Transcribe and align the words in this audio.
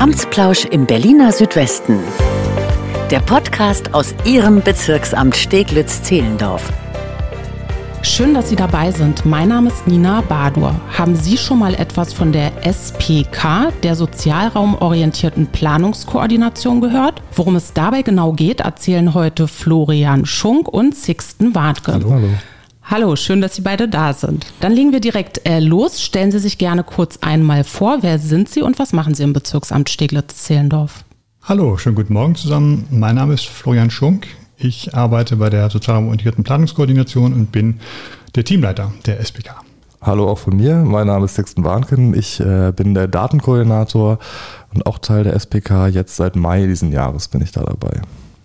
Amtsplausch 0.00 0.64
im 0.64 0.86
Berliner 0.86 1.30
Südwesten. 1.30 1.98
Der 3.10 3.20
Podcast 3.20 3.92
aus 3.92 4.14
Ihrem 4.24 4.62
Bezirksamt 4.62 5.36
Steglitz-Zehlendorf. 5.36 6.72
Schön, 8.00 8.32
dass 8.32 8.48
Sie 8.48 8.56
dabei 8.56 8.92
sind. 8.92 9.26
Mein 9.26 9.50
Name 9.50 9.68
ist 9.68 9.86
Nina 9.86 10.22
Badur. 10.22 10.74
Haben 10.96 11.16
Sie 11.16 11.36
schon 11.36 11.58
mal 11.58 11.74
etwas 11.74 12.14
von 12.14 12.32
der 12.32 12.50
SPK, 12.66 13.72
der 13.82 13.94
sozialraumorientierten 13.94 15.48
Planungskoordination, 15.48 16.80
gehört? 16.80 17.20
Worum 17.36 17.56
es 17.56 17.74
dabei 17.74 18.00
genau 18.00 18.32
geht, 18.32 18.60
erzählen 18.60 19.12
heute 19.12 19.48
Florian 19.48 20.24
Schunk 20.24 20.66
und 20.66 20.96
Sixten 20.96 21.54
Wartke. 21.54 21.92
Hallo, 21.92 22.12
hallo. 22.12 22.28
Hallo, 22.90 23.14
schön, 23.14 23.40
dass 23.40 23.54
Sie 23.54 23.62
beide 23.62 23.86
da 23.86 24.12
sind. 24.12 24.52
Dann 24.58 24.72
legen 24.72 24.90
wir 24.90 24.98
direkt 24.98 25.46
äh, 25.46 25.60
los. 25.60 26.02
Stellen 26.02 26.32
Sie 26.32 26.40
sich 26.40 26.58
gerne 26.58 26.82
kurz 26.82 27.18
einmal 27.20 27.62
vor. 27.62 27.98
Wer 28.00 28.18
sind 28.18 28.48
Sie 28.48 28.62
und 28.62 28.80
was 28.80 28.92
machen 28.92 29.14
Sie 29.14 29.22
im 29.22 29.32
Bezirksamt 29.32 29.88
Steglitz-Zehlendorf? 29.88 31.04
Hallo, 31.44 31.76
schönen 31.76 31.94
guten 31.94 32.14
Morgen 32.14 32.34
zusammen. 32.34 32.88
Mein 32.90 33.14
Name 33.14 33.34
ist 33.34 33.46
Florian 33.46 33.90
Schunk. 33.90 34.26
Ich 34.56 34.92
arbeite 34.92 35.36
bei 35.36 35.50
der 35.50 35.70
sozialorientierten 35.70 36.42
Planungskoordination 36.42 37.32
und 37.32 37.52
bin 37.52 37.78
der 38.34 38.44
Teamleiter 38.44 38.92
der 39.06 39.20
SPK. 39.20 39.62
Hallo 40.02 40.28
auch 40.28 40.38
von 40.38 40.56
mir. 40.56 40.78
Mein 40.78 41.06
Name 41.06 41.26
ist 41.26 41.36
Sixten 41.36 41.62
Warnken. 41.62 42.12
Ich 42.12 42.40
äh, 42.40 42.72
bin 42.74 42.94
der 42.94 43.06
Datenkoordinator 43.06 44.18
und 44.74 44.84
auch 44.84 44.98
Teil 44.98 45.22
der 45.22 45.34
SPK. 45.34 45.86
Jetzt 45.86 46.16
seit 46.16 46.34
Mai 46.34 46.66
diesen 46.66 46.90
Jahres 46.90 47.28
bin 47.28 47.40
ich 47.40 47.52
da 47.52 47.62
dabei. 47.62 48.00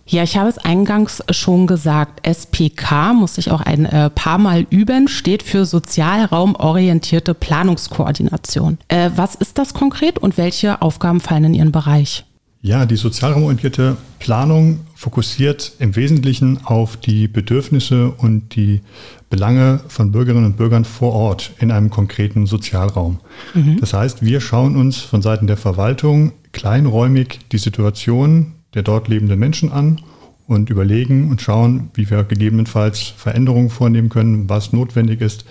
Ja, 0.08 0.22
ich 0.22 0.38
habe 0.38 0.50
es 0.50 0.60
eingangs 0.60 1.24
schon 1.32 1.66
gesagt. 1.66 2.26
SPK 2.28 3.14
muss 3.14 3.40
ich 3.40 3.50
auch 3.50 3.62
ein 3.62 3.86
äh, 3.86 4.12
paar 4.12 4.38
Mal 4.38 4.68
üben, 4.70 5.08
steht 5.08 5.42
für 5.42 5.66
sozialraumorientierte 5.66 7.34
Planungskoordination. 7.34 8.78
Äh, 8.88 9.10
was 9.16 9.34
ist 9.34 9.58
das 9.58 9.74
konkret 9.74 10.20
und 10.20 10.38
welche 10.38 10.84
Aufgaben 10.84 11.22
fallen 11.22 11.46
in 11.46 11.54
Ihren 11.56 11.72
Bereich? 11.72 12.24
Ja, 12.62 12.86
die 12.86 12.96
sozialraumorientierte 12.96 13.98
Planung 14.20 14.80
fokussiert 14.96 15.74
im 15.80 15.96
Wesentlichen 15.96 16.66
auf 16.66 16.98
die 16.98 17.28
Bedürfnisse 17.28 18.10
und 18.10 18.56
die 18.56 18.82
Belange 19.30 19.82
von 19.88 20.12
Bürgerinnen 20.12 20.46
und 20.46 20.58
Bürgern 20.58 20.86
vor 20.86 21.14
Ort 21.14 21.52
in 21.60 21.72
einem 21.72 21.90
konkreten 21.90 22.48
Sozialraum. 22.48 23.20
Mhm. 23.54 23.80
Das 23.80 23.94
heißt, 23.94 24.24
wir 24.24 24.42
schauen 24.42 24.76
uns 24.78 24.98
von 24.98 25.22
Seiten 25.22 25.46
der 25.46 25.58
Verwaltung 25.58 26.32
kleinräumig 26.54 27.40
die 27.52 27.58
Situation 27.60 28.54
der 28.76 28.84
dort 28.84 29.08
lebenden 29.08 29.40
Menschen 29.40 29.72
an 29.72 30.02
und 30.48 30.70
überlegen 30.70 31.30
und 31.32 31.42
schauen, 31.42 31.90
wie 31.96 32.10
wir 32.10 32.24
gegebenenfalls 32.24 33.02
Veränderungen 33.02 33.70
vornehmen 33.70 34.10
können, 34.10 34.48
was 34.50 34.74
notwendig 34.74 35.22
ist, 35.22 35.46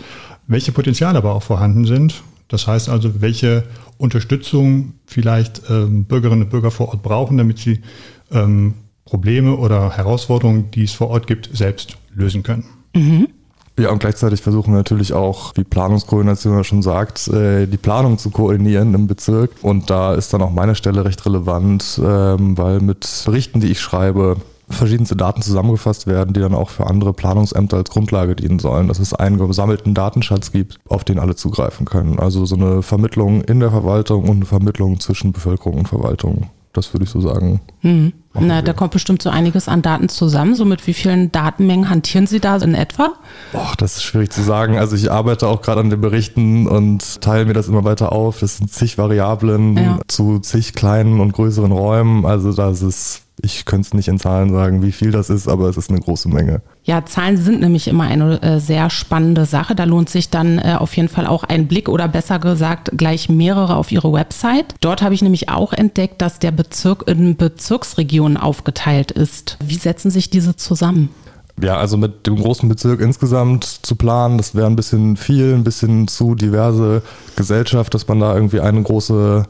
welche 0.46 0.72
Potenziale 0.72 1.18
aber 1.18 1.34
auch 1.34 1.42
vorhanden 1.42 1.84
sind. 1.84 2.22
Das 2.48 2.66
heißt 2.66 2.88
also, 2.88 3.20
welche 3.20 3.64
Unterstützung 3.96 4.94
vielleicht 5.06 5.62
ähm, 5.70 6.04
Bürgerinnen 6.04 6.42
und 6.42 6.50
Bürger 6.50 6.70
vor 6.70 6.88
Ort 6.88 7.02
brauchen, 7.02 7.38
damit 7.38 7.58
sie 7.58 7.80
ähm, 8.30 8.74
Probleme 9.04 9.56
oder 9.56 9.96
Herausforderungen, 9.96 10.70
die 10.70 10.84
es 10.84 10.92
vor 10.92 11.08
Ort 11.08 11.26
gibt, 11.26 11.50
selbst 11.52 11.96
lösen 12.14 12.42
können. 12.42 12.64
Mhm. 12.94 13.28
Ja, 13.78 13.90
und 13.90 13.98
gleichzeitig 13.98 14.40
versuchen 14.40 14.72
wir 14.72 14.78
natürlich 14.78 15.12
auch, 15.14 15.52
wie 15.56 15.64
Planungskoordination 15.64 16.62
schon 16.62 16.82
sagt, 16.82 17.26
äh, 17.28 17.66
die 17.66 17.76
Planung 17.76 18.18
zu 18.18 18.30
koordinieren 18.30 18.94
im 18.94 19.08
Bezirk. 19.08 19.50
Und 19.62 19.90
da 19.90 20.14
ist 20.14 20.32
dann 20.32 20.42
auch 20.42 20.52
meine 20.52 20.76
Stelle 20.76 21.04
recht 21.04 21.26
relevant, 21.26 22.00
ähm, 22.02 22.56
weil 22.56 22.80
mit 22.80 23.22
Berichten, 23.24 23.60
die 23.60 23.72
ich 23.72 23.80
schreibe, 23.80 24.36
verschiedenste 24.68 25.16
Daten 25.16 25.42
zusammengefasst 25.42 26.06
werden, 26.06 26.32
die 26.32 26.40
dann 26.40 26.54
auch 26.54 26.70
für 26.70 26.86
andere 26.86 27.12
Planungsämter 27.12 27.78
als 27.78 27.90
Grundlage 27.90 28.36
dienen 28.36 28.60
sollen, 28.60 28.88
dass 28.88 28.98
es 28.98 29.12
einen 29.12 29.38
gesammelten 29.38 29.92
Datenschatz 29.92 30.52
gibt, 30.52 30.78
auf 30.88 31.04
den 31.04 31.18
alle 31.18 31.34
zugreifen 31.34 31.84
können. 31.84 32.18
Also 32.18 32.46
so 32.46 32.54
eine 32.54 32.82
Vermittlung 32.82 33.42
in 33.42 33.60
der 33.60 33.70
Verwaltung 33.70 34.24
und 34.24 34.36
eine 34.36 34.46
Vermittlung 34.46 35.00
zwischen 35.00 35.32
Bevölkerung 35.32 35.78
und 35.78 35.88
Verwaltung. 35.88 36.50
Das 36.72 36.92
würde 36.94 37.04
ich 37.04 37.10
so 37.10 37.20
sagen. 37.20 37.60
Mhm. 37.82 38.12
Na, 38.40 38.62
da 38.62 38.72
kommt 38.72 38.92
bestimmt 38.92 39.22
so 39.22 39.30
einiges 39.30 39.68
an 39.68 39.82
Daten 39.82 40.08
zusammen. 40.08 40.54
So 40.54 40.64
mit 40.64 40.86
wie 40.86 40.94
vielen 40.94 41.30
Datenmengen 41.30 41.88
hantieren 41.88 42.26
Sie 42.26 42.40
da 42.40 42.56
in 42.56 42.74
etwa? 42.74 43.12
Boah, 43.52 43.72
das 43.78 43.96
ist 43.96 44.02
schwierig 44.02 44.32
zu 44.32 44.42
sagen. 44.42 44.76
Also 44.76 44.96
ich 44.96 45.10
arbeite 45.10 45.46
auch 45.46 45.62
gerade 45.62 45.80
an 45.80 45.90
den 45.90 46.00
Berichten 46.00 46.66
und 46.66 47.20
teile 47.20 47.44
mir 47.44 47.52
das 47.52 47.68
immer 47.68 47.84
weiter 47.84 48.12
auf. 48.12 48.40
Das 48.40 48.58
sind 48.58 48.72
zig 48.72 48.98
Variablen 48.98 49.76
ja. 49.76 49.98
zu 50.08 50.40
zig 50.40 50.74
kleinen 50.74 51.20
und 51.20 51.32
größeren 51.32 51.72
Räumen. 51.72 52.26
Also 52.26 52.52
das 52.52 52.82
ist 52.82 53.24
ich 53.42 53.64
könnte 53.64 53.86
es 53.86 53.94
nicht 53.94 54.08
in 54.08 54.18
Zahlen 54.18 54.52
sagen, 54.52 54.82
wie 54.82 54.92
viel 54.92 55.10
das 55.10 55.28
ist, 55.28 55.48
aber 55.48 55.68
es 55.68 55.76
ist 55.76 55.90
eine 55.90 56.00
große 56.00 56.28
Menge. 56.28 56.62
Ja, 56.84 57.04
Zahlen 57.04 57.36
sind 57.36 57.60
nämlich 57.60 57.88
immer 57.88 58.04
eine 58.04 58.40
äh, 58.42 58.60
sehr 58.60 58.90
spannende 58.90 59.44
Sache. 59.44 59.74
Da 59.74 59.84
lohnt 59.84 60.08
sich 60.08 60.30
dann 60.30 60.58
äh, 60.58 60.76
auf 60.78 60.96
jeden 60.96 61.08
Fall 61.08 61.26
auch 61.26 61.44
ein 61.44 61.66
Blick 61.66 61.88
oder 61.88 62.08
besser 62.08 62.38
gesagt 62.38 62.92
gleich 62.96 63.28
mehrere 63.28 63.76
auf 63.76 63.90
ihre 63.90 64.12
Website. 64.12 64.74
Dort 64.80 65.02
habe 65.02 65.14
ich 65.14 65.22
nämlich 65.22 65.48
auch 65.48 65.72
entdeckt, 65.72 66.22
dass 66.22 66.38
der 66.38 66.52
Bezirk 66.52 67.08
in 67.08 67.36
Bezirksregionen 67.36 68.23
aufgeteilt 68.36 69.10
ist. 69.10 69.58
Wie 69.64 69.76
setzen 69.76 70.10
sich 70.10 70.30
diese 70.30 70.56
zusammen? 70.56 71.10
Ja, 71.60 71.76
also 71.76 71.96
mit 71.96 72.26
dem 72.26 72.36
großen 72.36 72.68
Bezirk 72.68 73.00
insgesamt 73.00 73.64
zu 73.64 73.94
planen, 73.94 74.38
das 74.38 74.54
wäre 74.54 74.66
ein 74.66 74.74
bisschen 74.76 75.16
viel, 75.16 75.54
ein 75.54 75.62
bisschen 75.62 76.08
zu 76.08 76.34
diverse 76.34 77.02
Gesellschaft, 77.36 77.94
dass 77.94 78.08
man 78.08 78.18
da 78.18 78.34
irgendwie 78.34 78.60
eine 78.60 78.82
große 78.82 79.46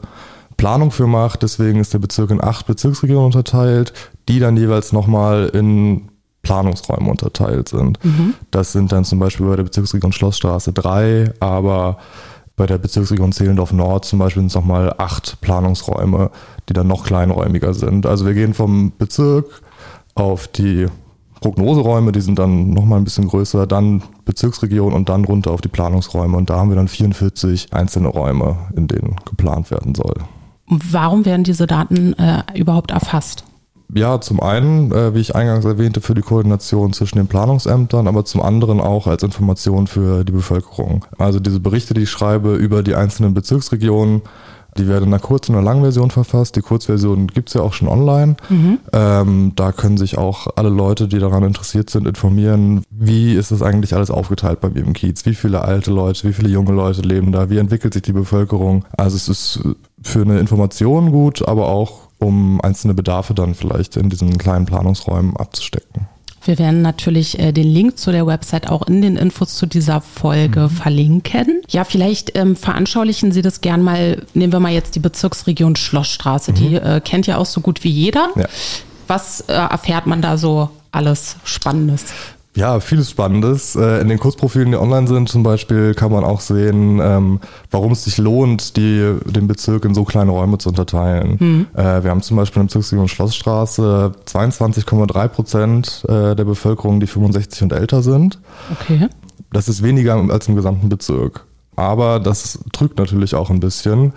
Planung 0.57 0.91
für 0.91 1.07
macht. 1.07 1.41
Deswegen 1.41 1.79
ist 1.79 1.93
der 1.93 1.99
Bezirk 1.99 2.29
in 2.29 2.43
acht 2.43 2.67
Bezirksregionen 2.67 3.25
unterteilt, 3.25 3.93
die 4.29 4.39
dann 4.39 4.55
jeweils 4.55 4.91
nochmal 4.91 5.49
in 5.49 6.09
Planungsräume 6.43 7.09
unterteilt 7.09 7.69
sind. 7.69 8.03
Mhm. 8.05 8.35
Das 8.51 8.71
sind 8.71 8.91
dann 8.91 9.03
zum 9.03 9.19
Beispiel 9.19 9.47
bei 9.47 9.55
der 9.55 9.63
Bezirksregion 9.63 10.11
Schlossstraße 10.11 10.73
drei, 10.73 11.33
aber 11.39 11.97
bei 12.55 12.65
der 12.65 12.77
Bezirksregion 12.77 13.31
Zehlendorf 13.31 13.73
Nord 13.73 14.05
zum 14.05 14.19
Beispiel 14.19 14.41
sind 14.41 14.47
es 14.47 14.55
nochmal 14.55 14.93
acht 14.97 15.41
Planungsräume, 15.41 16.31
die 16.69 16.73
dann 16.73 16.87
noch 16.87 17.05
kleinräumiger 17.05 17.73
sind. 17.73 18.05
Also 18.05 18.25
wir 18.25 18.33
gehen 18.33 18.53
vom 18.53 18.93
Bezirk 18.97 19.61
auf 20.15 20.47
die 20.47 20.87
Prognoseräume, 21.41 22.11
die 22.11 22.21
sind 22.21 22.39
dann 22.39 22.69
nochmal 22.71 22.99
ein 22.99 23.03
bisschen 23.03 23.27
größer, 23.27 23.67
dann 23.67 24.01
Bezirksregion 24.23 24.93
und 24.93 25.09
dann 25.09 25.25
runter 25.25 25.51
auf 25.51 25.61
die 25.61 25.67
Planungsräume. 25.67 26.37
Und 26.37 26.49
da 26.49 26.55
haben 26.57 26.69
wir 26.69 26.75
dann 26.75 26.87
44 26.87 27.73
einzelne 27.73 28.07
Räume, 28.07 28.55
in 28.75 28.87
denen 28.87 29.17
geplant 29.25 29.69
werden 29.69 29.93
soll. 29.93 30.15
Warum 30.67 31.25
werden 31.25 31.43
diese 31.43 31.67
Daten 31.67 32.13
äh, 32.13 32.41
überhaupt 32.55 32.91
erfasst? 32.91 33.43
Ja, 33.93 34.19
zum 34.19 34.39
einen, 34.39 34.91
äh, 34.91 35.13
wie 35.13 35.19
ich 35.19 35.35
eingangs 35.35 35.65
erwähnte, 35.65 36.01
für 36.01 36.13
die 36.13 36.21
Koordination 36.21 36.93
zwischen 36.93 37.17
den 37.17 37.27
Planungsämtern, 37.27 38.07
aber 38.07 38.25
zum 38.25 38.41
anderen 38.41 38.79
auch 38.79 39.07
als 39.07 39.23
Information 39.23 39.87
für 39.87 40.23
die 40.23 40.31
Bevölkerung. 40.31 41.05
Also 41.17 41.39
diese 41.39 41.59
Berichte, 41.59 41.93
die 41.93 42.03
ich 42.03 42.09
schreibe 42.09 42.55
über 42.55 42.83
die 42.83 42.95
einzelnen 42.95 43.33
Bezirksregionen, 43.33 44.21
die 44.77 44.87
werden 44.87 45.05
in 45.05 45.13
einer 45.13 45.21
Kurz- 45.21 45.47
und 45.47 45.55
einer 45.55 45.63
Langversion 45.63 46.11
verfasst. 46.11 46.55
Die 46.57 46.61
Kurzversion 46.61 47.27
gibt 47.27 47.49
es 47.49 47.53
ja 47.53 47.61
auch 47.61 47.71
schon 47.71 47.87
online. 47.87 48.35
Mhm. 48.49 48.79
Ähm, 48.91 49.51
da 49.55 49.71
können 49.71 49.97
sich 49.97 50.17
auch 50.17 50.47
alle 50.57 50.69
Leute, 50.69 51.07
die 51.07 51.19
daran 51.19 51.43
interessiert 51.43 51.89
sind, 51.89 52.07
informieren, 52.07 52.83
wie 52.89 53.33
ist 53.33 53.51
das 53.51 53.61
eigentlich 53.61 53.95
alles 53.95 54.11
aufgeteilt 54.11 54.59
bei 54.59 54.69
mir 54.69 54.81
im 54.81 54.93
Kiez? 54.93 55.25
Wie 55.25 55.35
viele 55.35 55.61
alte 55.61 55.91
Leute, 55.91 56.27
wie 56.27 56.33
viele 56.33 56.49
junge 56.49 56.73
Leute 56.73 57.01
leben 57.01 57.31
da? 57.31 57.49
Wie 57.49 57.57
entwickelt 57.57 57.93
sich 57.93 58.03
die 58.03 58.11
Bevölkerung? 58.11 58.83
Also 58.97 59.15
es 59.15 59.29
ist 59.29 59.59
für 60.01 60.21
eine 60.21 60.39
Information 60.39 61.11
gut, 61.11 61.47
aber 61.47 61.67
auch 61.67 62.04
um 62.19 62.61
einzelne 62.61 62.93
Bedarfe 62.93 63.33
dann 63.33 63.55
vielleicht 63.55 63.97
in 63.97 64.09
diesen 64.09 64.37
kleinen 64.37 64.65
Planungsräumen 64.65 65.35
abzustecken. 65.37 66.07
Wir 66.45 66.59
werden 66.59 66.83
natürlich 66.83 67.39
äh, 67.39 67.51
den 67.51 67.67
Link 67.67 67.97
zu 67.97 68.11
der 68.11 68.27
Website 68.27 68.69
auch 68.69 68.83
in 68.83 69.01
den 69.01 69.17
Infos 69.17 69.55
zu 69.55 69.65
dieser 69.65 70.01
Folge 70.01 70.61
mhm. 70.61 70.69
verlinken. 70.69 71.61
Ja, 71.69 71.83
vielleicht 71.83 72.37
ähm, 72.37 72.55
veranschaulichen 72.55 73.31
Sie 73.31 73.41
das 73.41 73.61
gern 73.61 73.81
mal. 73.81 74.21
Nehmen 74.35 74.53
wir 74.53 74.59
mal 74.59 74.71
jetzt 74.71 74.95
die 74.95 74.99
Bezirksregion 74.99 75.75
Schlossstraße. 75.75 76.51
Mhm. 76.51 76.55
Die 76.55 76.75
äh, 76.75 77.01
kennt 77.03 77.25
ja 77.25 77.37
auch 77.37 77.47
so 77.47 77.61
gut 77.61 77.83
wie 77.83 77.89
jeder. 77.89 78.29
Ja. 78.35 78.45
Was 79.07 79.41
äh, 79.41 79.53
erfährt 79.53 80.05
man 80.05 80.21
da 80.21 80.37
so 80.37 80.69
alles 80.91 81.37
Spannendes? 81.43 82.05
Ja, 82.55 82.79
vieles 82.79 83.09
Spannendes. 83.11 83.75
Äh, 83.75 84.01
in 84.01 84.07
den 84.07 84.17
Kursprofilen, 84.17 84.71
die 84.71 84.77
online 84.77 85.07
sind 85.07 85.29
zum 85.29 85.43
Beispiel, 85.43 85.93
kann 85.93 86.11
man 86.11 86.23
auch 86.23 86.39
sehen, 86.39 86.99
ähm, 87.01 87.39
warum 87.69 87.91
es 87.91 88.05
sich 88.05 88.17
lohnt, 88.17 88.77
die, 88.77 89.17
den 89.25 89.47
Bezirk 89.47 89.85
in 89.85 89.93
so 89.93 90.03
kleine 90.05 90.31
Räume 90.31 90.57
zu 90.57 90.69
unterteilen. 90.69 91.37
Mhm. 91.39 91.67
Wir 91.75 92.09
haben 92.09 92.21
zum 92.21 92.37
Beispiel 92.37 92.61
in 92.61 92.67
der 92.67 92.75
Bezirksregion 92.75 93.07
Schlossstraße 93.07 94.13
22,3 94.25 95.27
Prozent 95.27 96.05
äh, 96.07 96.35
der 96.35 96.45
Bevölkerung, 96.45 96.99
die 96.99 97.07
65 97.07 97.63
und 97.63 97.73
älter 97.73 98.01
sind. 98.01 98.39
Okay. 98.71 99.07
Das 99.51 99.67
ist 99.67 99.83
weniger 99.83 100.15
als 100.29 100.47
im 100.47 100.55
gesamten 100.55 100.89
Bezirk. 100.89 101.45
Aber 101.75 102.19
das 102.19 102.59
trügt 102.71 102.97
natürlich 102.97 103.35
auch 103.35 103.49
ein 103.49 103.59
bisschen, 103.59 104.13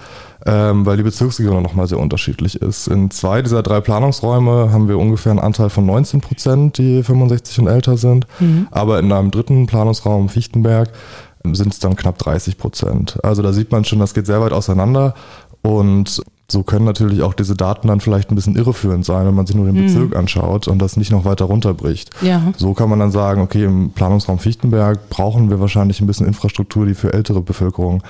ähm, 0.46 0.86
weil 0.86 0.96
die 0.96 1.02
Bezirksregion 1.02 1.62
nochmal 1.62 1.88
sehr 1.88 1.98
unterschiedlich 1.98 2.60
ist. 2.62 2.86
In 2.86 3.10
zwei 3.10 3.42
dieser 3.42 3.62
drei 3.62 3.80
Planungsräume 3.80 4.70
haben 4.72 4.88
wir 4.88 4.98
ungefähr 4.98 5.30
einen 5.30 5.40
Anteil 5.40 5.70
von 5.70 5.84
19 5.86 6.20
Prozent, 6.20 6.78
die 6.78 7.02
65 7.02 7.58
und 7.60 7.66
älter 7.66 7.96
sind. 7.96 8.26
Mhm. 8.38 8.68
Aber 8.70 8.98
in 9.00 9.10
einem 9.12 9.30
dritten 9.30 9.66
Planungsraum 9.66 10.28
Fichtenberg 10.28 10.90
sind 11.44 11.72
es 11.72 11.78
dann 11.78 11.96
knapp 11.96 12.18
30 12.18 12.58
Prozent. 12.58 13.18
Also 13.24 13.42
da 13.42 13.52
sieht 13.52 13.72
man 13.72 13.84
schon, 13.84 13.98
das 13.98 14.14
geht 14.14 14.26
sehr 14.26 14.40
weit 14.40 14.52
auseinander. 14.52 15.14
Und 15.62 16.22
so 16.50 16.62
können 16.62 16.86
natürlich 16.86 17.20
auch 17.22 17.34
diese 17.34 17.54
Daten 17.54 17.88
dann 17.88 18.00
vielleicht 18.00 18.30
ein 18.30 18.34
bisschen 18.34 18.56
irreführend 18.56 19.04
sein, 19.04 19.26
wenn 19.26 19.34
man 19.34 19.46
sich 19.46 19.54
nur 19.54 19.66
den 19.66 19.74
Bezirk 19.74 20.16
anschaut 20.16 20.66
und 20.66 20.78
das 20.78 20.96
nicht 20.96 21.12
noch 21.12 21.26
weiter 21.26 21.44
runterbricht. 21.44 22.10
Ja. 22.22 22.54
So 22.56 22.72
kann 22.72 22.88
man 22.88 22.98
dann 22.98 23.10
sagen, 23.10 23.42
okay, 23.42 23.64
im 23.64 23.90
Planungsraum 23.90 24.38
Fichtenberg 24.38 25.10
brauchen 25.10 25.50
wir 25.50 25.60
wahrscheinlich 25.60 26.00
ein 26.00 26.06
bisschen 26.06 26.26
Infrastruktur, 26.26 26.86
die 26.86 26.94
für 26.94 27.12
ältere 27.12 27.42
Bevölkerung 27.42 28.02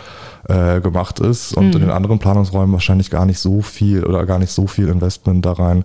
äh, 0.48 0.80
gemacht 0.80 1.18
ist 1.18 1.52
und 1.52 1.74
in 1.74 1.80
den 1.80 1.90
anderen 1.90 2.20
Planungsräumen 2.20 2.72
wahrscheinlich 2.72 3.10
gar 3.10 3.26
nicht 3.26 3.40
so 3.40 3.60
viel 3.60 4.04
oder 4.04 4.24
gar 4.24 4.38
nicht 4.38 4.52
so 4.52 4.68
viel 4.68 4.86
Investment 4.86 5.44
da 5.44 5.54
rein 5.54 5.84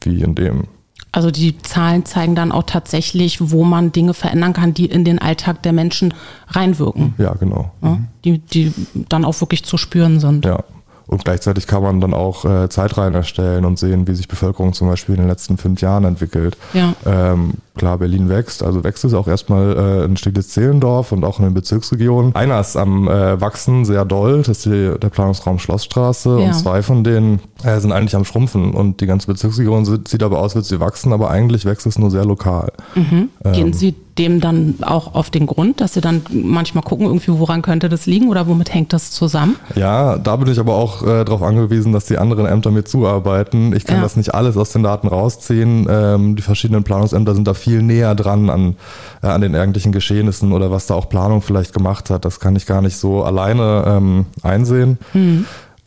wie 0.00 0.22
in 0.22 0.34
dem. 0.34 0.64
Also 1.12 1.30
die 1.30 1.58
Zahlen 1.58 2.06
zeigen 2.06 2.34
dann 2.34 2.50
auch 2.50 2.64
tatsächlich, 2.64 3.50
wo 3.52 3.62
man 3.62 3.92
Dinge 3.92 4.14
verändern 4.14 4.52
kann, 4.52 4.74
die 4.74 4.86
in 4.86 5.04
den 5.04 5.20
Alltag 5.20 5.62
der 5.62 5.72
Menschen 5.72 6.14
reinwirken. 6.48 7.14
Ja, 7.18 7.34
genau. 7.34 7.70
Ja, 7.82 7.98
die, 8.24 8.38
die 8.38 8.72
dann 9.10 9.24
auch 9.24 9.40
wirklich 9.40 9.64
zu 9.64 9.76
spüren 9.76 10.18
sind. 10.18 10.44
Ja. 10.44 10.64
Und 11.06 11.24
gleichzeitig 11.24 11.66
kann 11.66 11.82
man 11.82 12.00
dann 12.00 12.14
auch 12.14 12.44
äh, 12.44 12.68
Zeitreihen 12.68 13.14
erstellen 13.14 13.64
und 13.64 13.78
sehen, 13.78 14.06
wie 14.08 14.14
sich 14.14 14.26
Bevölkerung 14.26 14.72
zum 14.72 14.88
Beispiel 14.88 15.14
in 15.14 15.20
den 15.22 15.28
letzten 15.28 15.58
fünf 15.58 15.80
Jahren 15.80 16.04
entwickelt. 16.04 16.56
Ja. 16.72 16.94
Ähm, 17.04 17.54
klar, 17.76 17.98
Berlin 17.98 18.28
wächst, 18.30 18.62
also 18.62 18.84
wächst 18.84 19.04
es 19.04 19.12
auch 19.12 19.28
erstmal 19.28 19.76
äh, 19.76 20.04
in 20.04 20.16
Steglitz-Zehlendorf 20.16 21.12
und 21.12 21.24
auch 21.24 21.38
in 21.38 21.44
den 21.44 21.54
Bezirksregionen. 21.54 22.34
Einer 22.34 22.58
ist 22.58 22.76
am 22.76 23.06
äh, 23.08 23.40
Wachsen 23.40 23.84
sehr 23.84 24.04
doll, 24.04 24.38
das 24.38 24.48
ist 24.48 24.64
die, 24.66 24.98
der 24.98 25.08
Planungsraum 25.10 25.58
Schlossstraße 25.58 26.30
Ja. 26.40 26.46
und 26.46 26.54
zwei 26.54 26.82
von 26.82 27.04
denen 27.04 27.40
äh, 27.64 27.78
sind 27.80 27.92
eigentlich 27.92 28.16
am 28.16 28.24
Schrumpfen 28.24 28.72
und 28.72 29.00
die 29.00 29.06
ganze 29.06 29.26
Bezirksregion 29.26 29.84
sieht, 29.84 30.08
sieht 30.08 30.22
aber 30.22 30.38
aus, 30.38 30.44
als 30.44 30.54
würde 30.54 30.68
sie 30.68 30.80
wachsen, 30.80 31.12
aber 31.12 31.30
eigentlich 31.30 31.64
wächst 31.66 31.86
es 31.86 31.98
nur 31.98 32.10
sehr 32.10 32.24
lokal. 32.24 32.72
Gehen 32.94 33.30
Ähm. 33.44 33.72
Sie 33.72 33.94
dem 34.18 34.40
dann 34.40 34.76
auch 34.82 35.14
auf 35.14 35.30
den 35.30 35.46
Grund, 35.46 35.80
dass 35.80 35.94
Sie 35.94 36.00
dann 36.00 36.22
manchmal 36.30 36.84
gucken, 36.84 37.06
irgendwie, 37.06 37.32
woran 37.38 37.62
könnte 37.62 37.88
das 37.88 38.06
liegen 38.06 38.28
oder 38.28 38.46
womit 38.46 38.72
hängt 38.72 38.92
das 38.92 39.10
zusammen? 39.10 39.56
Ja, 39.74 40.18
da 40.18 40.36
bin 40.36 40.48
ich 40.52 40.58
aber 40.60 40.74
auch 40.74 41.02
äh, 41.02 41.24
darauf 41.24 41.42
angewiesen, 41.42 41.92
dass 41.92 42.04
die 42.04 42.18
anderen 42.18 42.46
Ämter 42.46 42.70
mir 42.70 42.84
zuarbeiten. 42.84 43.74
Ich 43.74 43.84
kann 43.84 43.96
Ja. 43.96 44.02
das 44.02 44.16
nicht 44.16 44.32
alles 44.34 44.56
aus 44.56 44.70
den 44.70 44.82
Daten 44.84 45.08
rausziehen. 45.08 45.86
Ähm, 45.90 46.36
die 46.36 46.42
verschiedenen 46.42 46.84
Planungsämter 46.84 47.34
sind 47.34 47.46
da 47.48 47.54
viel 47.54 47.82
näher 47.82 48.14
dran 48.14 48.50
an, 48.50 48.76
äh, 49.22 49.26
an 49.26 49.40
den 49.40 49.54
eigentlichen 49.56 49.90
Geschehnissen 49.90 50.52
oder 50.52 50.70
was 50.70 50.86
da 50.86 50.94
auch 50.94 51.08
Planung 51.08 51.42
vielleicht 51.42 51.72
gemacht 51.72 52.08
hat. 52.10 52.24
Das 52.24 52.38
kann 52.38 52.54
ich 52.54 52.66
gar 52.66 52.82
nicht 52.82 52.96
so 52.96 53.24
alleine 53.24 53.84
ähm, 53.86 54.26
einsehen. 54.42 54.98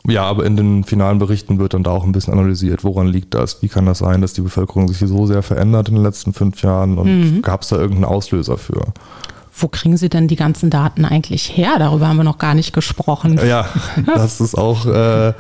Ja, 0.08 0.24
aber 0.24 0.46
in 0.46 0.56
den 0.56 0.84
finalen 0.86 1.20
Berichten 1.20 1.60
wird 1.60 1.74
dann 1.74 1.84
da 1.84 1.92
auch 1.92 2.06
ein 2.06 2.14
bisschen 2.14 2.34
analysiert, 2.34 2.86
woran 2.86 3.08
liegt 3.08 3.34
das? 3.34 3.62
Wie 3.62 3.68
kann 3.68 3.86
das 3.86 4.00
sein, 4.00 4.22
dass 4.22 4.32
die 4.32 4.42
Bevölkerung 4.42 4.88
sich 4.88 4.98
so 5.00 5.26
sehr 5.26 5.44
verändert 5.44 5.90
in 5.90 5.96
den 5.96 6.04
letzten 6.04 6.32
fünf 6.32 6.62
Jahren 6.62 6.98
und 6.98 7.42
gab 7.42 7.62
es 7.62 7.68
da 7.68 7.76
irgendeinen 7.76 8.06
Auslöser 8.06 8.58
für? 8.58 8.86
Wo 9.60 9.68
kriegen 9.68 9.98
Sie 9.98 10.08
denn 10.08 10.28
die 10.28 10.36
ganzen 10.36 10.70
Daten 10.70 11.04
eigentlich 11.04 11.58
her? 11.58 11.76
Darüber 11.78 12.08
haben 12.08 12.18
wir 12.18 12.24
noch 12.24 12.38
gar 12.38 12.54
nicht 12.54 12.74
gesprochen. 12.74 13.40
Ja, 13.46 13.68
das 14.06 14.40
ist 14.40 14.56
auch 14.56 14.86
äh, 14.86 15.34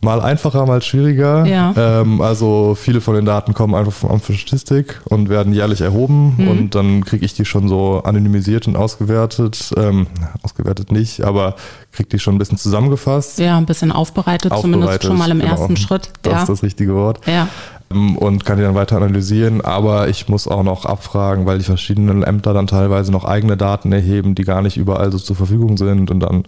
mal 0.00 0.20
einfacher, 0.20 0.64
mal 0.66 0.80
schwieriger. 0.82 1.44
Ja. 1.46 1.74
Ähm, 1.76 2.20
also 2.20 2.76
viele 2.78 3.00
von 3.00 3.14
den 3.14 3.24
Daten 3.24 3.54
kommen 3.54 3.74
einfach 3.74 3.92
vom 3.92 4.10
Amt 4.10 4.24
für 4.24 4.32
Statistik 4.34 5.00
und 5.06 5.28
werden 5.28 5.52
jährlich 5.52 5.80
erhoben 5.80 6.34
Mhm. 6.38 6.48
und 6.48 6.74
dann 6.74 7.04
kriege 7.04 7.24
ich 7.24 7.34
die 7.34 7.44
schon 7.44 7.68
so 7.68 8.02
anonymisiert 8.04 8.66
und 8.68 8.76
ausgewertet. 8.76 9.72
Ähm, 9.76 10.06
ausgewertet 10.42 10.92
nicht, 10.92 11.22
aber 11.24 11.56
kriege 11.92 12.08
die 12.08 12.18
schon 12.18 12.36
ein 12.36 12.38
bisschen 12.38 12.58
zusammengefasst. 12.58 13.38
Ja, 13.38 13.58
ein 13.58 13.66
bisschen 13.66 13.90
aufbereitet, 13.92 14.52
zumindest 14.52 14.82
aufbereitet, 14.84 15.04
schon 15.04 15.18
mal 15.18 15.30
im 15.30 15.40
genau. 15.40 15.52
ersten 15.52 15.76
Schritt. 15.76 16.10
Das 16.22 16.32
ja. 16.32 16.40
ist 16.42 16.48
das 16.48 16.62
richtige 16.62 16.94
Wort. 16.94 17.26
ja. 17.26 17.48
Ähm, 17.90 18.16
Und 18.18 18.44
kann 18.44 18.58
die 18.58 18.64
dann 18.64 18.74
weiter 18.74 18.96
analysieren, 18.98 19.62
aber 19.62 20.08
ich 20.08 20.28
muss 20.28 20.46
auch 20.46 20.62
noch 20.62 20.84
abfragen, 20.84 21.46
weil 21.46 21.56
die 21.58 21.64
verschiedenen 21.64 22.22
Ämter 22.22 22.52
dann 22.52 22.66
teilweise 22.66 23.10
noch 23.10 23.24
eigene 23.24 23.56
Daten 23.56 23.92
erheben, 23.92 24.34
die 24.34 24.44
gar 24.44 24.60
nicht 24.60 24.76
überall 24.76 25.10
so 25.10 25.18
zur 25.18 25.36
Verfügung 25.36 25.78
sind 25.78 26.10
und 26.10 26.20
dann 26.20 26.44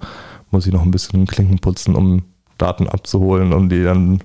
muss 0.50 0.66
ich 0.66 0.72
noch 0.72 0.82
ein 0.82 0.90
bisschen 0.90 1.26
Klinken 1.26 1.58
putzen, 1.58 1.94
um 1.94 2.24
Daten 2.60 2.88
abzuholen, 2.88 3.52
um 3.52 3.68
die 3.68 3.82
dann 3.82 4.20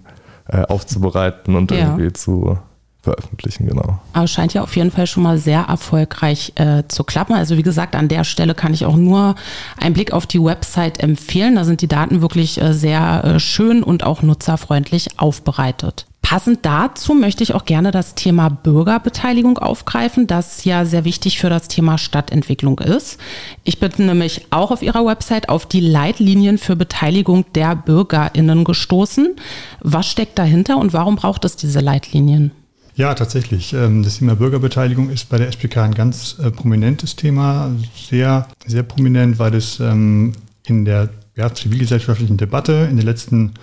äh, 0.48 0.62
aufzubereiten 0.64 1.56
und 1.56 1.72
Ja. 1.72 1.78
irgendwie 1.78 2.14
zu 2.14 2.58
veröffentlichen, 3.02 3.68
genau. 3.68 4.00
Aber 4.14 4.28
scheint 4.28 4.54
ja 4.56 4.64
auf 4.64 4.76
jeden 4.76 4.90
Fall 4.92 5.06
schon 5.08 5.24
mal 5.24 5.38
sehr 5.38 5.62
erfolgreich 5.62 6.54
äh, 6.56 6.84
zu 6.88 7.04
klappen. 7.04 7.34
Also 7.36 7.56
wie 7.56 7.62
gesagt, 7.64 7.96
an 7.96 8.08
der 8.08 8.24
Stelle 8.24 8.56
kann 8.56 8.74
ich 8.74 8.84
auch 8.86 8.96
nur 8.96 9.36
einen 9.78 9.94
Blick 9.94 10.12
auf 10.12 10.26
die 10.26 10.44
Website 10.44 11.00
empfehlen. 11.00 11.56
Da 11.56 11.64
sind 11.66 11.82
die 11.82 11.88
Daten 11.88 12.22
wirklich 12.22 12.60
äh, 12.60 12.74
sehr 12.74 13.24
äh, 13.24 13.40
schön 13.40 13.84
und 13.84 14.04
auch 14.04 14.24
nutzerfreundlich 14.24 15.20
aufbereitet. 15.20 16.08
Passend 16.26 16.66
dazu 16.66 17.14
möchte 17.14 17.44
ich 17.44 17.54
auch 17.54 17.66
gerne 17.66 17.92
das 17.92 18.16
Thema 18.16 18.50
Bürgerbeteiligung 18.50 19.60
aufgreifen, 19.60 20.26
das 20.26 20.66
ja 20.66 20.84
sehr 20.84 21.06
wichtig 21.06 21.38
für 21.38 21.52
das 21.52 21.68
Thema 21.68 22.00
Stadtentwicklung 22.00 22.80
ist. 22.80 23.20
Ich 23.64 23.80
bin 23.80 23.92
nämlich 24.00 24.48
auch 24.50 24.72
auf 24.72 24.82
Ihrer 24.82 25.06
Website 25.06 25.50
auf 25.50 25.68
die 25.68 25.82
Leitlinien 25.82 26.58
für 26.58 26.76
Beteiligung 26.76 27.46
der 27.54 27.76
BürgerInnen 27.76 28.64
gestoßen. 28.64 29.36
Was 29.82 30.08
steckt 30.08 30.40
dahinter 30.40 30.78
und 30.78 30.94
warum 30.94 31.16
braucht 31.16 31.46
es 31.46 31.58
diese 31.58 31.80
Leitlinien? 31.80 32.50
Ja, 32.96 33.14
tatsächlich. 33.14 33.74
Ähm, 33.74 34.02
Das 34.02 34.18
Thema 34.18 34.36
Bürgerbeteiligung 34.36 35.12
ist 35.12 35.30
bei 35.30 35.38
der 35.38 35.50
SPK 35.50 35.84
ein 35.84 35.94
ganz 35.94 36.38
äh, 36.40 36.50
prominentes 36.50 37.16
Thema. 37.16 37.70
Sehr, 38.10 38.48
sehr 38.66 38.82
prominent, 38.82 39.38
weil 39.38 39.54
es 39.54 39.80
ähm, 39.80 40.34
in 40.66 40.86
der 40.86 41.10
ja, 41.36 41.54
zivilgesellschaftlichen 41.54 42.38
Debatte 42.38 42.88
in 42.90 42.98
den 42.98 43.06
letzten 43.06 43.54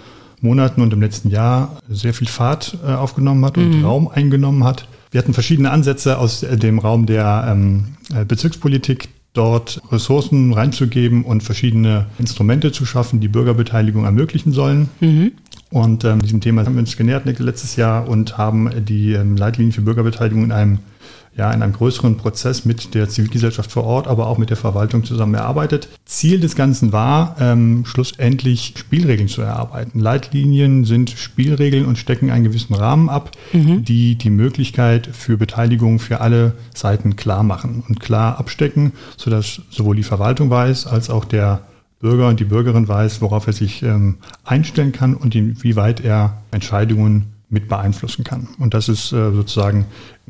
Monaten 0.43 0.83
und 0.83 0.93
im 0.93 1.00
letzten 1.00 1.31
Jahr 1.31 1.79
sehr 1.89 2.15
viel 2.15 2.29
Fahrt 2.29 2.77
äh, 2.85 2.93
aufgenommen 2.93 3.44
hat 3.44 3.56
und 3.56 3.85
Raum 3.85 4.09
eingenommen 4.09 4.65
hat. 4.65 4.89
Wir 5.11 5.19
hatten 5.19 5.35
verschiedene 5.35 5.71
Ansätze 5.71 6.19
aus 6.19 6.43
äh, 6.43 6.56
dem 6.56 6.79
Raum 6.79 7.06
der 7.06 7.47
ähm, 7.49 7.97
äh, 8.15 8.25
Bezirkspolitik, 8.25 9.09
dort 9.35 9.81
Ressourcen 9.91 10.53
reinzugeben 10.53 11.25
und 11.25 11.43
verschiedene 11.43 12.06
Instrumente 12.19 12.71
zu 12.73 12.85
schaffen, 12.85 13.21
die 13.21 13.29
Bürgerbeteiligung 13.29 14.05
ermöglichen 14.05 14.53
sollen. 14.53 14.89
Und 15.71 16.05
ähm, 16.05 16.21
diesem 16.21 16.41
Thema 16.41 16.67
haben 16.67 16.75
wir 16.75 16.81
uns 16.81 16.97
genähert 16.97 17.25
letztes 17.25 17.77
Jahr 17.77 18.09
und 18.09 18.37
haben 18.37 18.71
die 18.85 19.15
ähm, 19.15 19.37
Leitlinien 19.37 19.73
für 19.73 19.81
Bürgerbeteiligung 19.81 20.44
in 20.44 20.53
einem, 20.53 20.79
ja, 21.37 21.50
in 21.50 21.62
einem 21.62 21.73
größeren 21.73 22.17
Prozess 22.17 22.64
mit 22.64 22.94
der 22.94 23.08
Zivilgesellschaft 23.08 23.73
vor 23.73 23.84
Ort, 23.84 24.06
aber 24.06 24.26
auch 24.26 24.37
mit 24.37 24.50
der 24.50 24.56
Verwaltung 24.56 25.05
zusammen 25.05 25.34
erarbeitet. 25.34 25.88
Ziel 26.05 26.40
des 26.40 26.56
Ganzen 26.56 26.93
war, 26.93 27.37
ähm, 27.40 27.84
schlussendlich 27.87 28.75
Spielregeln 28.76 29.29
zu 29.29 29.40
erarbeiten. 29.40 29.99
Leitlinien 29.99 30.84
sind 30.84 31.11
Spielregeln 31.11 31.87
und 31.87 31.96
stecken 31.96 32.31
einen 32.31 32.44
gewissen 32.44 32.75
Rahmen 32.75 33.08
ab, 33.08 33.31
die 33.52 34.17
die 34.17 34.31
Möglichkeit 34.31 35.06
für 35.06 35.37
Beteiligung 35.37 35.99
für 35.99 36.20
alle 36.20 36.52
Seiten 36.75 37.17
klar 37.17 37.43
machen 37.43 37.82
und 37.88 38.00
klar 38.00 38.38
abstecken, 38.38 38.93
sodass 39.17 39.62
sowohl 39.70 39.96
die 39.96 40.02
Verwaltung 40.02 40.50
weiß, 40.50 40.87
als 40.87 41.08
auch 41.08 41.25
der 41.25 41.62
Bürger 42.00 42.29
und 42.29 42.40
die 42.40 42.44
Bürgerin 42.44 42.88
weiß, 42.88 43.23
worauf 43.23 43.46
er 43.46 43.52
sich 43.52 43.82
ähm, 43.82 44.17
einstellen 44.44 44.93
kann 44.93 45.14
und 45.14 45.34
inwieweit 45.34 46.00
er 46.00 46.43
Entscheidungen 46.50 47.31
mit 47.52 47.69
beeinflussen 47.69 48.25
kann. 48.25 48.49
Und 48.58 48.75
das 48.75 48.88
ist 48.88 49.12
äh, 49.12 49.31
sozusagen 49.31 49.84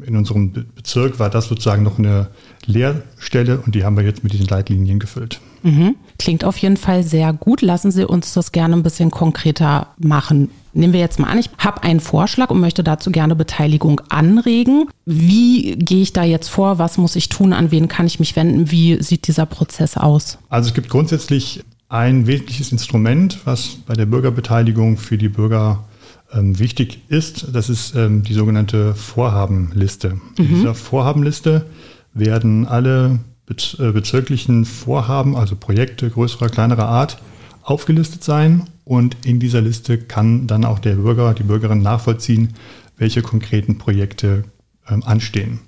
in 0.05 0.17
unserem 0.17 0.53
Be- 0.53 0.65
Bezirk 0.75 1.19
war 1.19 1.31
das 1.31 1.47
sozusagen 1.47 1.83
noch 1.83 1.99
eine 1.99 2.29
Leerstelle 2.67 3.61
und 3.65 3.75
die 3.75 3.85
haben 3.85 3.97
wir 3.97 4.05
jetzt 4.05 4.25
mit 4.25 4.33
diesen 4.33 4.47
Leitlinien 4.47 4.99
gefüllt. 4.99 5.41
Mhm. 5.63 5.95
Klingt 6.19 6.45
auf 6.45 6.57
jeden 6.59 6.77
Fall 6.77 7.05
sehr 7.05 7.33
gut. 7.33 7.63
Lassen 7.63 7.93
Sie 7.93 8.05
uns 8.05 8.35
das 8.35 8.51
gerne 8.51 8.75
ein 8.77 8.83
bisschen 8.83 9.11
konkreter 9.11 9.89
machen. 9.99 10.51
Nehmen 10.75 10.93
wir 10.93 11.01
jetzt 11.01 11.21
mal 11.21 11.29
an, 11.29 11.39
ich 11.39 11.51
habe 11.59 11.83
einen 11.83 12.01
Vorschlag 12.01 12.51
und 12.51 12.59
möchte 12.59 12.83
dazu 12.83 13.11
gerne 13.11 13.37
Beteiligung 13.37 14.01
anregen. 14.09 14.89
Wie 15.05 15.77
gehe 15.77 16.03
ich 16.03 16.13
da 16.13 16.25
jetzt 16.25 16.49
vor? 16.49 16.79
Was 16.79 16.99
muss 16.99 17.15
ich 17.15 17.29
tun? 17.29 17.53
An 17.53 17.71
wen 17.71 17.89
kann 17.89 18.07
ich 18.07 18.19
mich 18.19 18.35
wenden? 18.35 18.71
Wie 18.71 19.01
sieht 19.03 19.29
dieser 19.29 19.47
Prozess 19.47 19.97
aus? 19.97 20.39
Also 20.49 20.69
es 20.71 20.75
gibt 20.75 20.89
grundsätzlich 20.89 21.63
ein 21.89 22.27
wesentliches 22.27 22.73
Instrument, 22.73 23.39
was 23.45 23.77
bei 23.87 23.95
der 23.95 24.07
Bürgerbeteiligung 24.07 24.97
für 24.97 25.19
die 25.19 25.29
Bürger 25.29 25.85
ähm, 26.33 26.59
wichtig 26.59 27.01
ist. 27.09 27.47
Das 27.53 27.69
ist 27.69 27.95
ähm, 27.95 28.23
die 28.23 28.35
sogenannte 28.35 28.95
Vorhabenliste. 28.95 30.21
In 30.39 30.49
dieser 30.49 30.75
Vorhabenliste 30.75 31.67
werden 32.15 32.67
alle 32.67 33.21
bez 33.47 33.77
äh, 33.79 33.93
bezirklichen 33.93 34.65
Vorhaben, 34.65 35.37
also 35.37 35.57
Projekte 35.57 36.09
größerer, 36.11 36.49
kleinerer 36.49 36.89
Art, 36.89 37.21
aufgelistet 37.63 38.25
sein. 38.25 38.65
Und 38.85 39.17
in 39.25 39.41
dieser 39.41 39.61
Liste 39.61 39.99
kann 39.99 40.47
dann 40.47 40.65
auch 40.65 40.79
der 40.79 40.97
Bürger, 40.97 41.35
die 41.35 41.45
Bürgerin 41.45 41.83
nachvollziehen, 41.83 42.51
welche 42.97 43.23
konkreten 43.23 43.79
Projekte 43.79 44.45
ähm, 44.89 45.03
anstehen. 45.05 45.61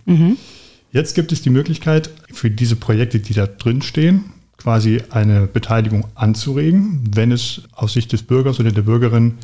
Jetzt 0.91 1.15
gibt 1.15 1.33
es 1.33 1.43
die 1.43 1.51
Möglichkeit, 1.51 2.11
für 2.33 2.51
diese 2.51 2.77
Projekte, 2.77 3.19
die 3.19 3.35
da 3.35 3.47
drin 3.47 3.83
stehen, 3.83 4.27
quasi 4.57 5.03
eine 5.11 5.47
Beteiligung 5.47 6.07
anzuregen, 6.15 7.03
wenn 7.13 7.33
es 7.33 7.63
aus 7.73 7.95
Sicht 7.95 8.13
des 8.13 8.23
Bürgers 8.23 8.61
oder 8.61 8.71
der 8.71 8.83
Bürgerin 8.83 9.35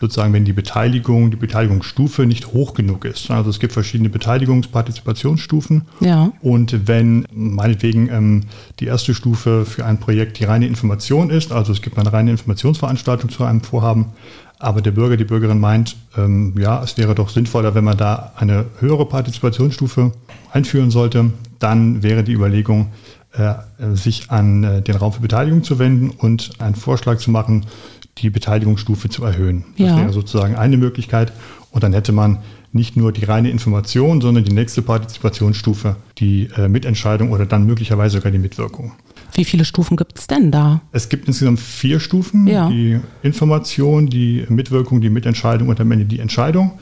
sozusagen, 0.00 0.32
wenn 0.32 0.44
die 0.44 0.52
Beteiligung, 0.52 1.30
die 1.30 1.36
Beteiligungsstufe 1.36 2.26
nicht 2.26 2.52
hoch 2.52 2.74
genug 2.74 3.04
ist. 3.04 3.30
Also 3.30 3.50
es 3.50 3.58
gibt 3.58 3.72
verschiedene 3.72 4.08
Beteiligungspartizipationsstufen. 4.08 5.82
Ja. 6.00 6.32
Und 6.40 6.86
wenn 6.86 7.26
meinetwegen 7.32 8.08
ähm, 8.10 8.44
die 8.80 8.86
erste 8.86 9.14
Stufe 9.14 9.64
für 9.64 9.84
ein 9.84 9.98
Projekt 9.98 10.38
die 10.38 10.44
reine 10.44 10.66
Information 10.66 11.30
ist, 11.30 11.52
also 11.52 11.72
es 11.72 11.82
gibt 11.82 11.98
eine 11.98 12.12
reine 12.12 12.30
Informationsveranstaltung 12.30 13.30
zu 13.30 13.44
einem 13.44 13.60
Vorhaben, 13.60 14.06
aber 14.60 14.82
der 14.82 14.90
Bürger, 14.90 15.16
die 15.16 15.24
Bürgerin 15.24 15.60
meint, 15.60 15.96
ähm, 16.16 16.54
ja, 16.58 16.82
es 16.82 16.96
wäre 16.96 17.14
doch 17.14 17.28
sinnvoller, 17.28 17.74
wenn 17.74 17.84
man 17.84 17.96
da 17.96 18.32
eine 18.36 18.66
höhere 18.80 19.06
Partizipationsstufe 19.06 20.12
einführen 20.52 20.90
sollte, 20.90 21.30
dann 21.60 22.02
wäre 22.02 22.24
die 22.24 22.32
Überlegung, 22.32 22.88
äh, 23.32 23.54
sich 23.94 24.30
an 24.30 24.64
äh, 24.64 24.82
den 24.82 24.96
Raum 24.96 25.12
für 25.12 25.20
Beteiligung 25.20 25.62
zu 25.62 25.78
wenden 25.78 26.10
und 26.10 26.50
einen 26.60 26.74
Vorschlag 26.74 27.18
zu 27.18 27.30
machen, 27.30 27.66
die 28.22 28.30
Beteiligungsstufe 28.30 29.08
zu 29.08 29.24
erhöhen. 29.24 29.64
Das 29.78 29.88
Ja. 29.88 29.96
wäre 29.98 30.12
sozusagen 30.12 30.56
eine 30.56 30.76
Möglichkeit. 30.76 31.32
Und 31.70 31.82
dann 31.82 31.92
hätte 31.92 32.12
man 32.12 32.38
nicht 32.72 32.96
nur 32.96 33.12
die 33.12 33.24
reine 33.24 33.50
Information, 33.50 34.20
sondern 34.20 34.44
die 34.44 34.52
nächste 34.52 34.82
Partizipationsstufe, 34.82 35.96
die 36.18 36.48
äh, 36.56 36.68
Mitentscheidung 36.68 37.32
oder 37.32 37.46
dann 37.46 37.64
möglicherweise 37.66 38.16
sogar 38.18 38.30
die 38.32 38.38
Mitwirkung. 38.38 38.92
Wie 39.34 39.44
viele 39.44 39.64
Stufen 39.64 39.96
gibt 39.96 40.18
es 40.18 40.26
denn 40.26 40.50
da? 40.50 40.80
Es 40.92 41.08
gibt 41.08 41.28
insgesamt 41.28 41.60
vier 41.60 42.00
Stufen. 42.00 42.46
Ja. 42.46 42.68
Die 42.68 42.98
Information, 43.22 44.06
die 44.08 44.44
Mitwirkung, 44.48 45.00
die 45.00 45.10
Mitentscheidung 45.10 45.68
und 45.68 45.80
am 45.80 45.90
Ende 45.92 46.04
die 46.06 46.18
Entscheidung. 46.18 46.72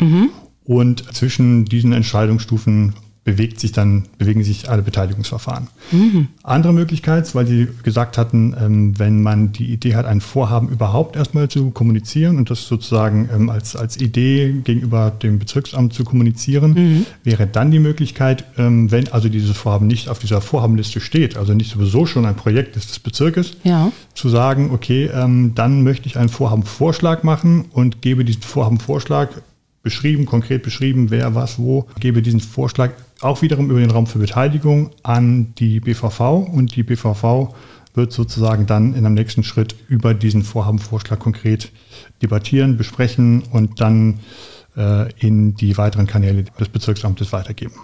Und 0.64 1.14
zwischen 1.14 1.64
diesen 1.64 1.92
Entscheidungsstufen 1.92 2.94
bewegt 3.26 3.58
sich 3.58 3.72
dann, 3.72 4.04
bewegen 4.18 4.44
sich 4.44 4.70
alle 4.70 4.82
Beteiligungsverfahren. 4.82 5.66
Andere 6.44 6.72
Möglichkeit, 6.72 7.34
weil 7.34 7.44
Sie 7.46 7.66
gesagt 7.82 8.18
hatten, 8.18 8.54
ähm, 8.58 8.98
wenn 9.00 9.20
man 9.20 9.50
die 9.50 9.66
Idee 9.72 9.96
hat, 9.96 10.06
ein 10.06 10.20
Vorhaben 10.20 10.68
überhaupt 10.68 11.16
erstmal 11.16 11.48
zu 11.48 11.70
kommunizieren 11.70 12.38
und 12.38 12.50
das 12.50 12.68
sozusagen 12.68 13.28
ähm, 13.34 13.50
als, 13.50 13.74
als 13.74 13.96
Idee 14.00 14.54
gegenüber 14.62 15.10
dem 15.10 15.40
Bezirksamt 15.40 15.92
zu 15.92 16.04
kommunizieren, 16.04 17.04
wäre 17.24 17.48
dann 17.48 17.72
die 17.72 17.80
Möglichkeit, 17.80 18.44
ähm, 18.58 18.92
wenn 18.92 19.08
also 19.08 19.28
dieses 19.28 19.56
Vorhaben 19.56 19.88
nicht 19.88 20.08
auf 20.08 20.20
dieser 20.20 20.40
Vorhabenliste 20.40 21.00
steht, 21.00 21.36
also 21.36 21.52
nicht 21.52 21.72
sowieso 21.72 22.06
schon 22.06 22.26
ein 22.26 22.36
Projekt 22.36 22.76
ist 22.76 22.90
des 22.90 23.00
Bezirkes, 23.00 23.56
Ja. 23.64 23.90
zu 24.14 24.28
sagen, 24.28 24.70
okay, 24.72 25.10
dann 25.12 25.82
möchte 25.82 26.06
ich 26.06 26.16
einen 26.16 26.28
Vorhabenvorschlag 26.28 27.24
machen 27.24 27.64
und 27.72 28.02
gebe 28.02 28.24
diesen 28.24 28.42
Vorhabenvorschlag 28.42 29.42
beschrieben, 29.82 30.26
konkret 30.26 30.62
beschrieben, 30.62 31.10
wer 31.10 31.34
was 31.34 31.58
wo, 31.58 31.86
gebe 32.00 32.22
diesen 32.22 32.40
Vorschlag 32.40 32.90
auch 33.20 33.42
wiederum 33.42 33.70
über 33.70 33.80
den 33.80 33.90
Raum 33.90 34.06
für 34.06 34.18
Beteiligung 34.18 34.90
an 35.02 35.54
die 35.58 35.80
BVV 35.80 36.48
und 36.52 36.76
die 36.76 36.82
BVV 36.82 37.54
wird 37.94 38.12
sozusagen 38.12 38.66
dann 38.66 38.94
in 38.94 39.06
einem 39.06 39.14
nächsten 39.14 39.42
Schritt 39.42 39.74
über 39.88 40.14
diesen 40.14 40.42
Vorhabenvorschlag 40.42 41.18
konkret 41.18 41.72
debattieren, 42.22 42.76
besprechen 42.76 43.42
und 43.50 43.80
dann 43.80 44.20
äh, 44.76 45.10
in 45.18 45.54
die 45.54 45.78
weiteren 45.78 46.06
Kanäle 46.06 46.44
des 46.44 46.68
Bezirksamtes 46.68 47.32
weitergeben. 47.32 47.74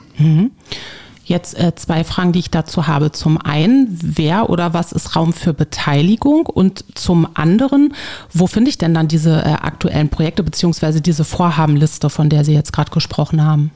Jetzt 1.24 1.58
äh, 1.58 1.74
zwei 1.76 2.02
Fragen, 2.04 2.32
die 2.32 2.40
ich 2.40 2.50
dazu 2.50 2.88
habe. 2.88 3.12
Zum 3.12 3.40
einen, 3.40 3.96
wer 4.02 4.50
oder 4.50 4.74
was 4.74 4.92
ist 4.92 5.14
Raum 5.14 5.32
für 5.32 5.54
Beteiligung? 5.54 6.46
Und 6.46 6.84
zum 6.98 7.28
anderen, 7.34 7.94
wo 8.32 8.46
finde 8.46 8.70
ich 8.70 8.76
denn 8.76 8.92
dann 8.92 9.06
diese 9.08 9.40
äh, 9.40 9.52
aktuellen 9.52 10.08
Projekte 10.08 10.42
beziehungsweise 10.42 11.00
diese 11.00 11.24
Vorhabenliste, 11.24 12.10
von 12.10 12.28
der 12.28 12.44
Sie 12.44 12.54
jetzt 12.54 12.72
gerade 12.72 12.90
gesprochen 12.90 13.42
haben? 13.42 13.70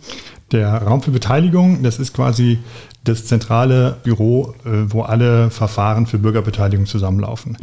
Der 0.52 0.72
Raum 0.82 1.02
für 1.02 1.10
Beteiligung, 1.10 1.82
das 1.82 1.98
ist 1.98 2.14
quasi 2.14 2.58
das 3.02 3.24
zentrale 3.26 3.96
Büro, 4.02 4.54
äh, 4.64 4.90
wo 4.92 5.02
alle 5.02 5.50
Verfahren 5.50 6.06
für 6.06 6.18
Bürgerbeteiligung 6.18 6.86
zusammenlaufen. 6.86 7.56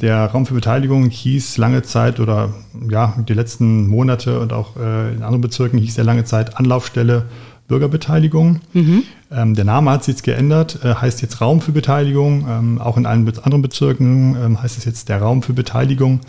Der 0.00 0.26
Raum 0.26 0.46
für 0.46 0.54
Beteiligung 0.54 1.08
hieß 1.10 1.58
lange 1.58 1.82
Zeit 1.82 2.20
oder 2.20 2.54
ja, 2.90 3.14
die 3.28 3.34
letzten 3.34 3.86
Monate 3.86 4.40
und 4.40 4.52
auch 4.52 4.76
äh, 4.76 5.14
in 5.14 5.22
anderen 5.22 5.40
Bezirken 5.42 5.78
hieß 5.78 5.98
er 5.98 6.04
lange 6.04 6.24
Zeit 6.24 6.56
Anlaufstelle 6.58 7.26
Bürgerbeteiligung. 7.68 8.60
Ähm, 9.30 9.54
der 9.54 9.64
Name 9.64 9.90
hat 9.90 10.04
sich 10.04 10.14
jetzt 10.14 10.24
geändert, 10.24 10.80
äh, 10.84 10.94
heißt 10.94 11.22
jetzt 11.22 11.40
Raum 11.40 11.60
für 11.60 11.72
Beteiligung. 11.72 12.46
Ähm, 12.48 12.78
auch 12.80 12.96
in 12.98 13.06
allen 13.06 13.26
anderen 13.38 13.62
Bezirken 13.62 14.36
ähm, 14.36 14.62
heißt 14.62 14.76
es 14.76 14.84
jetzt 14.84 15.08
der 15.08 15.22
Raum 15.22 15.42
für 15.42 15.54
Beteiligung. 15.54 16.20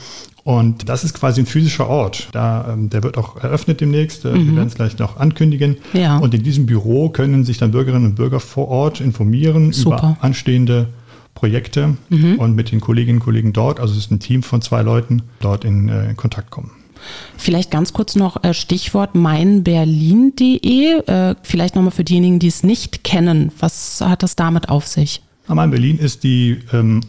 Und 0.44 0.90
das 0.90 1.06
ist 1.06 1.14
quasi 1.14 1.42
ein 1.42 1.46
physischer 1.46 1.88
Ort. 1.88 2.28
Da, 2.34 2.74
ähm, 2.74 2.90
der 2.90 3.04
wird 3.04 3.18
auch 3.18 3.38
eröffnet 3.42 3.80
demnächst. 3.80 4.26
Äh, 4.26 4.34
Wir 4.34 4.56
werden 4.56 4.68
es 4.68 4.76
gleich 4.76 4.98
noch 5.00 5.18
ankündigen. 5.18 5.78
Ja. 5.94 6.18
Und 6.18 6.34
in 6.34 6.44
diesem 6.44 6.66
Büro 6.66 7.10
können 7.10 7.46
sich 7.46 7.58
dann 7.58 7.72
Bürgerinnen 7.72 8.06
und 8.08 8.16
Bürger 8.16 8.42
vor 8.42 8.68
Ort 8.68 9.00
informieren 9.00 9.72
Super. 9.72 9.98
über 9.98 10.18
anstehende 10.20 10.88
Projekte 11.34 11.98
und 12.10 12.56
mit 12.56 12.72
den 12.72 12.80
Kolleginnen 12.80 13.18
und 13.18 13.24
Kollegen 13.26 13.54
dort, 13.54 13.80
also 13.80 13.92
es 13.94 14.00
ist 14.00 14.12
ein 14.12 14.20
Team 14.20 14.44
von 14.44 14.62
zwei 14.62 14.82
Leuten, 14.82 15.24
dort 15.42 15.66
in, 15.66 15.90
äh, 15.90 16.12
in 16.12 16.16
Kontakt 16.16 16.52
kommen. 16.52 16.72
Vielleicht 17.38 17.72
ganz 17.72 17.92
kurz 17.92 18.16
noch 18.16 18.44
äh, 18.44 18.54
Stichwort 18.54 19.16
meinberlin.de. 19.16 21.02
Äh, 21.06 21.36
vielleicht 21.44 21.76
nochmal 21.76 21.92
für 21.92 22.04
diejenigen, 22.04 22.40
die 22.40 22.48
es 22.48 22.64
nicht 22.64 23.04
kennen. 23.04 23.52
Was 23.60 24.00
hat 24.02 24.24
das 24.24 24.36
damit 24.36 24.70
auf 24.70 24.88
sich? 24.88 25.22
Aber 25.48 25.64
in 25.64 25.72
Berlin 25.72 25.98
ist 25.98 26.24
die 26.24 26.60
ähm, 26.72 27.02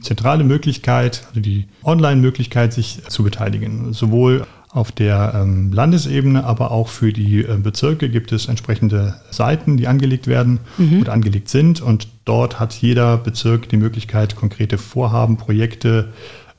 zentrale 0.00 0.44
Möglichkeit, 0.44 1.24
also 1.28 1.40
die 1.40 1.66
Online-Möglichkeit, 1.82 2.72
sich 2.72 3.02
zu 3.08 3.22
beteiligen. 3.22 3.92
Sowohl 3.92 4.46
auf 4.70 4.90
der 4.90 5.34
ähm, 5.36 5.72
Landesebene, 5.72 6.44
aber 6.44 6.72
auch 6.72 6.88
für 6.88 7.12
die 7.12 7.44
äh, 7.44 7.56
Bezirke 7.62 8.08
gibt 8.08 8.32
es 8.32 8.46
entsprechende 8.46 9.14
Seiten, 9.30 9.76
die 9.76 9.86
angelegt 9.86 10.26
werden 10.26 10.58
oder 11.00 11.12
angelegt 11.12 11.48
sind. 11.48 11.80
Und 11.80 12.08
dort 12.24 12.58
hat 12.58 12.74
jeder 12.74 13.16
Bezirk 13.16 13.68
die 13.68 13.76
Möglichkeit, 13.76 14.34
konkrete 14.34 14.76
Vorhaben, 14.76 15.36
Projekte 15.36 16.08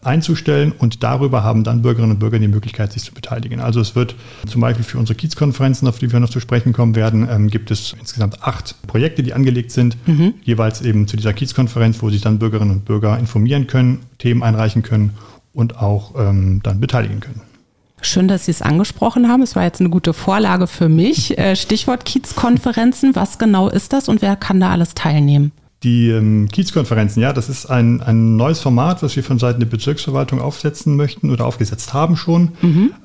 einzustellen 0.06 0.72
und 0.72 1.04
darüber 1.04 1.44
haben 1.44 1.64
dann 1.64 1.82
Bürgerinnen 1.82 2.14
und 2.14 2.20
Bürger 2.20 2.40
die 2.40 2.48
Möglichkeit, 2.48 2.94
sich 2.94 3.04
zu 3.04 3.14
beteiligen. 3.14 3.60
Also 3.60 3.80
es 3.80 3.96
wird 3.96 4.16
zum 4.48 4.62
Beispiel 4.62 4.84
für 4.84 4.98
unsere 4.98 5.16
Kiezkonferenzen, 5.16 5.88
auf 5.88 6.00
die 6.00 6.12
wir 6.12 6.20
noch 6.20 6.30
zu 6.30 6.40
sprechen 6.40 6.74
kommen 6.74 6.96
werden, 6.96 7.28
ähm, 7.30 7.50
gibt 7.50 7.72
es 7.72 7.96
insgesamt 8.00 8.44
acht 8.44 8.76
Projekte, 8.88 9.24
die 9.24 9.34
angelegt 9.34 9.72
sind, 9.72 9.98
jeweils 10.44 10.82
eben 10.82 11.08
zu 11.08 11.18
dieser 11.18 11.34
Kiezkonferenz, 11.34 12.02
wo 12.02 12.10
sich 12.10 12.22
dann 12.22 12.40
Bürgerinnen 12.40 12.72
und 12.72 12.86
Bürger 12.86 13.18
informieren 13.18 13.68
können, 13.68 14.00
Themen 14.18 14.44
einreichen 14.44 14.84
können 14.84 15.12
und 15.54 15.78
auch 15.78 16.14
ähm, 16.18 16.62
dann 16.64 16.80
beteiligen 16.80 17.20
können. 17.20 17.42
Schön, 18.02 18.28
dass 18.28 18.46
Sie 18.46 18.52
es 18.52 18.62
angesprochen 18.62 19.30
haben. 19.30 19.42
Es 19.42 19.56
war 19.56 19.64
jetzt 19.64 19.80
eine 19.80 19.90
gute 19.90 20.14
Vorlage 20.14 20.68
für 20.68 20.90
mich. 20.90 21.38
Äh, 21.38 21.56
Stichwort 21.56 22.06
Kiezkonferenzen. 22.06 23.16
Was 23.16 23.40
genau 23.40 23.70
ist 23.70 23.94
das 23.94 24.10
und 24.10 24.22
wer 24.22 24.36
kann 24.36 24.60
da 24.60 24.70
alles 24.72 24.94
teilnehmen? 24.94 25.52
Die 25.86 26.10
ähm, 26.10 26.48
Kiezkonferenzen, 26.51 27.22
ja, 27.22 27.32
das 27.32 27.48
ist 27.48 27.68
ein, 27.68 28.01
ein 28.01 28.38
neues 28.38 28.60
Format, 28.60 29.04
was 29.04 29.15
wir 29.15 29.24
von 29.24 29.38
Seiten 29.38 29.60
der 29.60 29.68
Bezirksverwaltung 29.68 30.42
aufsetzen 30.42 30.96
möchten 30.96 31.30
oder 31.30 31.46
aufgesetzt 31.46 31.94
haben 31.94 32.18
schon. 32.18 32.54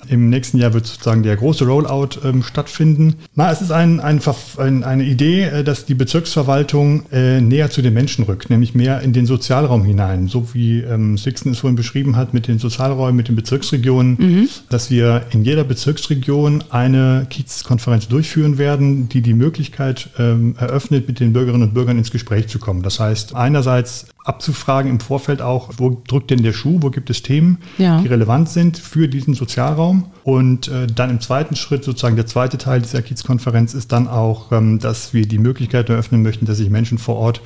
Im 0.08 0.30
nächsten 0.30 0.56
Jahr 0.56 0.72
wird 0.72 0.86
sozusagen 0.86 1.22
der 1.22 1.36
große 1.36 1.66
Rollout 1.66 2.20
ähm, 2.24 2.42
stattfinden. 2.42 3.16
Na, 3.34 3.52
es 3.52 3.60
ist 3.60 3.70
ein, 3.70 4.00
ein, 4.00 4.18
ein, 4.56 4.82
eine 4.82 5.04
Idee, 5.04 5.42
äh, 5.42 5.62
dass 5.62 5.84
die 5.84 5.94
Bezirksverwaltung 5.94 7.02
äh, 7.12 7.42
näher 7.42 7.70
zu 7.70 7.82
den 7.82 7.92
Menschen 7.92 8.24
rückt, 8.24 8.48
nämlich 8.48 8.74
mehr 8.74 9.02
in 9.02 9.12
den 9.12 9.26
Sozialraum 9.26 9.84
hinein. 9.84 10.28
So 10.28 10.54
wie 10.54 10.80
ähm, 10.80 11.18
Sixten 11.18 11.50
es 11.50 11.58
vorhin 11.58 11.76
beschrieben 11.76 12.16
hat 12.16 12.32
mit 12.32 12.48
den 12.48 12.58
Sozialräumen, 12.58 13.14
mit 13.14 13.28
den 13.28 13.36
Bezirksregionen, 13.36 14.48
dass 14.70 14.90
wir 14.90 15.26
in 15.32 15.44
jeder 15.44 15.64
Bezirksregion 15.64 16.64
eine 16.70 17.26
Kiezkonferenz 17.28 18.08
durchführen 18.08 18.56
werden, 18.56 19.10
die 19.10 19.20
die 19.20 19.34
Möglichkeit 19.34 20.08
ähm, 20.18 20.54
eröffnet, 20.58 21.06
mit 21.08 21.20
den 21.20 21.34
Bürgerinnen 21.34 21.64
und 21.64 21.74
Bürgern 21.74 21.98
ins 21.98 22.10
Gespräch 22.10 22.48
zu 22.48 22.58
kommen. 22.58 22.69
Das 22.82 23.00
heißt, 23.00 23.34
einerseits 23.34 24.06
abzufragen 24.24 24.90
im 24.90 25.00
Vorfeld 25.00 25.42
auch, 25.42 25.70
wo 25.78 26.02
drückt 26.06 26.30
denn 26.30 26.42
der 26.42 26.52
Schuh, 26.52 26.78
wo 26.80 26.90
gibt 26.90 27.10
es 27.10 27.22
Themen, 27.22 27.58
Ja. 27.78 28.00
die 28.00 28.06
relevant 28.08 28.48
sind 28.48 28.78
für 28.78 29.08
diesen 29.08 29.34
Sozialraum. 29.34 30.04
Und 30.24 30.68
äh, 30.68 30.86
dann 30.86 31.10
im 31.10 31.20
zweiten 31.20 31.56
Schritt, 31.56 31.84
sozusagen 31.84 32.16
der 32.16 32.26
zweite 32.26 32.58
Teil 32.58 32.80
dieser 32.82 33.02
Kiezkonferenz, 33.02 33.74
ist 33.74 33.92
dann 33.92 34.06
auch, 34.08 34.52
ähm, 34.52 34.78
dass 34.78 35.12
wir 35.14 35.26
die 35.26 35.38
Möglichkeit 35.38 35.88
eröffnen 35.90 36.22
möchten, 36.22 36.46
dass 36.46 36.58
sich 36.58 36.70
Menschen 36.70 36.98
vor 36.98 37.16
Ort 37.16 37.40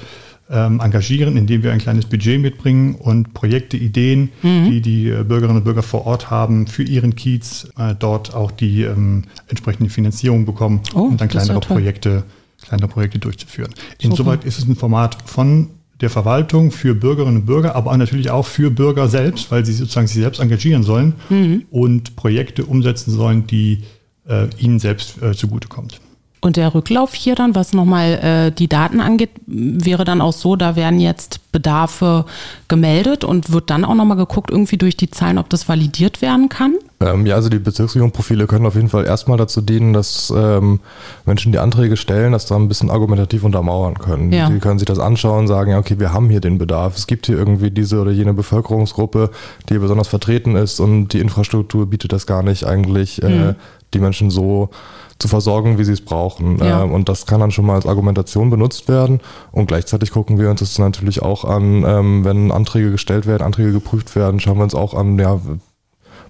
ähm, 0.51 0.79
engagieren, 0.81 1.39
indem 1.39 1.63
wir 1.63 1.73
ein 1.73 1.79
kleines 1.79 2.05
Budget 2.05 2.39
mitbringen 2.39 2.97
und 2.97 3.33
Projekte, 3.33 3.79
Ideen, 3.79 4.29
die 4.43 4.83
die 4.83 5.09
äh, 5.09 5.25
Bürgerinnen 5.25 5.57
und 5.59 5.65
Bürger 5.65 5.83
vor 5.83 6.07
Ort 6.07 6.31
haben, 6.31 6.67
für 6.67 6.83
ihren 6.83 7.17
Kiez 7.17 7.69
äh, 7.79 7.95
dort 7.99 8.35
auch 8.35 8.51
die 8.51 8.83
ähm, 8.83 9.23
entsprechende 9.49 9.89
Finanzierung 9.89 10.45
bekommen 10.45 10.83
Oh, 10.95 11.05
und 11.05 11.19
dann 11.19 11.29
kleinere. 11.29 11.61
Projekte, 11.61 12.25
kleinere 12.65 12.89
Projekte 12.89 13.19
durchzuführen. 13.19 13.71
Insoweit 14.01 14.45
ist 14.45 14.59
es 14.59 14.67
ein 14.67 14.77
Format 14.77 15.17
von 15.27 15.71
der 16.01 16.11
Verwaltung 16.11 16.71
für 16.73 16.95
Bürgerinnen 16.95 17.37
und 17.39 17.47
Bürger, 17.47 17.77
aber 17.77 17.93
auch 17.93 17.97
natürlich 17.97 18.31
auch 18.31 18.47
für 18.47 18.71
Bürger 18.71 19.09
selbst, 19.09 19.51
weil 19.51 19.65
sie 19.65 19.73
sozusagen 19.73 20.07
sich 20.09 20.17
selbst 20.21 20.41
engagieren 20.41 20.83
sollen 20.83 21.15
Mhm. 21.29 21.65
und 21.71 22.17
Projekte 22.17 22.65
umsetzen 22.65 23.13
sollen, 23.13 23.47
die 23.47 23.85
äh, 24.29 24.49
ihnen 24.59 24.79
selbst 24.81 25.23
äh, 25.23 25.33
zugutekommt. 25.35 26.01
Und 26.41 26.57
der 26.57 26.75
Rücklauf 26.75 27.15
hier 27.15 27.35
dann, 27.37 27.55
was 27.55 27.73
nochmal 27.73 28.13
äh, 28.23 28.53
die 28.53 28.69
Daten 28.69 29.01
angeht, 29.01 29.31
wäre 29.47 30.05
dann 30.05 30.21
auch 30.21 30.35
so, 30.35 30.57
da 30.57 30.77
werden 30.77 31.01
jetzt 31.01 31.41
Bedarfe 31.53 32.27
gemeldet 32.69 33.25
und 33.25 33.51
wird 33.51 33.71
dann 33.71 33.83
auch 33.83 33.95
nochmal 33.95 34.19
geguckt, 34.19 34.51
irgendwie 34.51 34.77
durch 34.77 34.97
die 34.97 35.09
Zahlen, 35.11 35.39
ob 35.39 35.49
das 35.49 35.71
validiert 35.71 36.21
werden 36.21 36.51
kann. 36.51 36.75
Ähm, 37.05 37.27
ja, 37.27 37.35
also 37.35 37.49
die 37.49 37.59
Bezirksregierungsprofile 37.59 38.47
können 38.47 38.67
auf 38.67 38.75
jeden 38.75 38.89
Fall 38.89 39.05
erstmal 39.05 39.37
dazu 39.37 39.61
dienen, 39.61 39.93
dass 39.93 40.33
ähm, 40.35 40.81
Menschen 41.27 41.53
die 41.53 41.59
Anträge 41.59 41.97
stellen, 41.97 42.33
das 42.33 42.47
da 42.47 42.57
ein 42.57 42.69
bisschen 42.69 42.91
argumentativ 42.91 43.45
untermauern 43.45 43.99
können. 43.99 44.33
Ja. 44.33 44.49
Die 44.49 44.59
können 44.59 44.79
sich 44.79 44.87
das 44.87 44.99
anschauen, 44.99 45.47
sagen, 45.47 45.73
ja, 45.73 45.79
okay, 45.79 45.99
wir 45.99 46.13
haben 46.13 46.31
hier 46.31 46.41
den 46.41 46.59
Bedarf. 46.59 46.97
Es 46.97 47.07
gibt 47.07 47.27
hier 47.27 47.37
irgendwie 47.37 47.71
diese 47.71 48.01
oder 48.01 48.11
jene 48.11 48.33
Bevölkerungsgruppe, 48.33 49.31
die 49.69 49.79
besonders 49.79 50.09
vertreten 50.09 50.57
ist 50.57 50.81
und 50.81 51.09
die 51.09 51.21
Infrastruktur 51.21 51.87
bietet 51.87 52.13
das 52.13 52.27
gar 52.27 52.43
nicht 52.43 52.65
eigentlich, 52.65 53.23
äh, 53.23 53.55
die 53.93 53.99
Menschen 53.99 54.31
so 54.31 54.71
zu 55.19 55.29
versorgen, 55.29 55.79
wie 55.79 55.85
sie 55.85 55.93
es 55.93 56.01
brauchen. 56.01 56.59
Ja. 56.59 56.83
Ähm, 56.83 56.93
und 56.93 57.09
das 57.09 57.27
kann 57.27 57.41
dann 57.41 57.51
schon 57.51 57.67
mal 57.67 57.77
als 57.77 57.87
Argumentation 57.87 58.51
benutzt 58.51 58.89
werden. 58.89 59.21
Und 59.53 59.67
gleichzeitig 59.67 60.11
gucken 60.11 60.39
wir 60.39 60.51
uns 60.51 60.61
das 60.61 60.79
natürlich 60.79 61.23
auch 61.23 61.45
an, 61.45 61.85
ähm, 61.87 62.25
wenn 62.25 62.51
Anträge 62.51 62.91
gestellt 62.91 63.27
werden, 63.27 63.43
Anträge 63.43 63.73
geprüft 63.73 64.17
werden, 64.17 64.41
schauen 64.41 64.59
wir 64.59 64.65
uns 64.65 64.75
auch 64.75 64.95
an, 64.95 65.19
ja, 65.19 65.41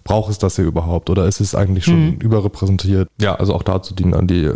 braucht 0.05 0.31
es 0.31 0.39
das 0.39 0.57
hier 0.57 0.65
überhaupt 0.67 1.11
oder 1.11 1.27
ist 1.27 1.41
es 1.41 1.55
eigentlich 1.55 1.85
schon 1.87 2.15
überrepräsentiert? 2.19 3.09
Ja, 3.21 3.35
also 3.35 3.55
auch 3.55 3.63
dazu 3.63 3.95
dienen 3.95 4.13
dann 4.13 4.27
die 4.27 4.51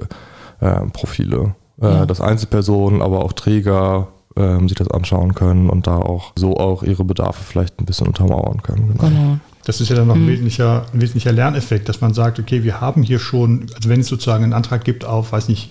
äh, 0.61 0.87
Profile, 0.93 1.55
äh, 1.81 1.87
Ja. 1.87 2.07
dass 2.07 2.21
Einzelpersonen, 2.21 3.00
aber 3.02 3.25
auch 3.25 3.33
Träger 3.33 4.09
ähm, 4.37 4.69
sich 4.69 4.76
das 4.78 4.88
anschauen 4.90 5.35
können 5.35 5.69
und 5.71 5.87
da 5.87 5.97
auch 5.97 6.33
so 6.37 6.57
auch 6.59 6.83
ihre 6.83 7.05
Bedarfe 7.05 7.43
vielleicht 7.43 7.81
ein 7.81 7.87
bisschen 7.87 8.07
untermauern 8.09 8.62
können. 8.62 8.95
Genau. 8.99 9.09
Genau. 9.09 9.38
Das 9.69 9.83
ist 9.83 9.91
ja 9.91 9.97
dann 9.97 10.07
noch 10.07 10.15
mhm. 10.15 10.23
ein, 10.23 10.29
wesentlicher, 10.29 10.87
ein 10.95 11.01
wesentlicher 11.03 11.31
Lerneffekt, 11.31 11.91
dass 11.91 12.01
man 12.01 12.15
sagt, 12.15 12.39
okay, 12.39 12.65
wir 12.65 12.81
haben 12.81 13.03
hier 13.03 13.19
schon, 13.19 13.67
also 13.77 13.91
wenn 13.91 14.01
es 14.01 14.07
sozusagen 14.07 14.43
einen 14.43 14.55
Antrag 14.55 14.83
gibt 14.83 15.05
auf, 15.05 15.33
weiß 15.33 15.51
nicht, 15.51 15.71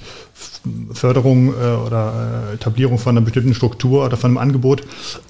Förderung 0.92 1.50
äh, 1.50 1.76
oder 1.86 2.50
äh, 2.52 2.56
Etablierung 2.56 3.00
von 3.00 3.18
einer 3.18 3.26
bestimmten 3.26 3.54
Struktur 3.54 4.06
oder 4.06 4.18
von 4.18 4.32
einem 4.32 4.38
Angebot. 4.38 4.84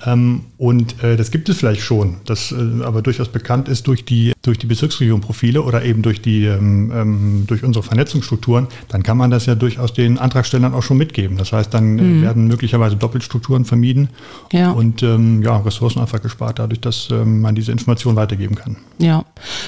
Ähm, 0.05 0.41
und 0.57 1.01
äh, 1.03 1.15
das 1.15 1.31
gibt 1.31 1.47
es 1.47 1.57
vielleicht 1.57 1.81
schon, 1.81 2.17
das 2.25 2.51
äh, 2.51 2.83
aber 2.83 3.01
durchaus 3.01 3.29
bekannt 3.29 3.69
ist 3.69 3.87
durch 3.87 4.03
die, 4.03 4.33
durch 4.41 4.57
die 4.57 4.65
Bezirksregionprofile 4.65 5.61
oder 5.61 5.85
eben 5.85 6.01
durch, 6.01 6.21
die, 6.21 6.45
ähm, 6.45 6.91
ähm, 6.93 7.43
durch 7.47 7.63
unsere 7.63 7.83
Vernetzungsstrukturen, 7.83 8.67
dann 8.89 9.03
kann 9.03 9.17
man 9.17 9.31
das 9.31 9.45
ja 9.45 9.55
durchaus 9.55 9.93
den 9.93 10.17
Antragstellern 10.17 10.73
auch 10.73 10.83
schon 10.83 10.97
mitgeben. 10.97 11.37
Das 11.37 11.53
heißt, 11.53 11.73
dann 11.73 11.95
mhm. 11.95 12.21
werden 12.21 12.47
möglicherweise 12.47 12.95
Doppelstrukturen 12.95 13.63
vermieden 13.63 14.09
ja. 14.51 14.71
und 14.71 15.03
ähm, 15.03 15.41
ja, 15.41 15.57
Ressourcen 15.57 16.01
einfach 16.01 16.21
gespart, 16.21 16.59
dadurch, 16.59 16.81
dass 16.81 17.09
ähm, 17.11 17.41
man 17.41 17.55
diese 17.55 17.71
Information 17.71 18.15
weitergeben 18.15 18.56
kann. 18.57 18.77
Ja, 18.99 19.23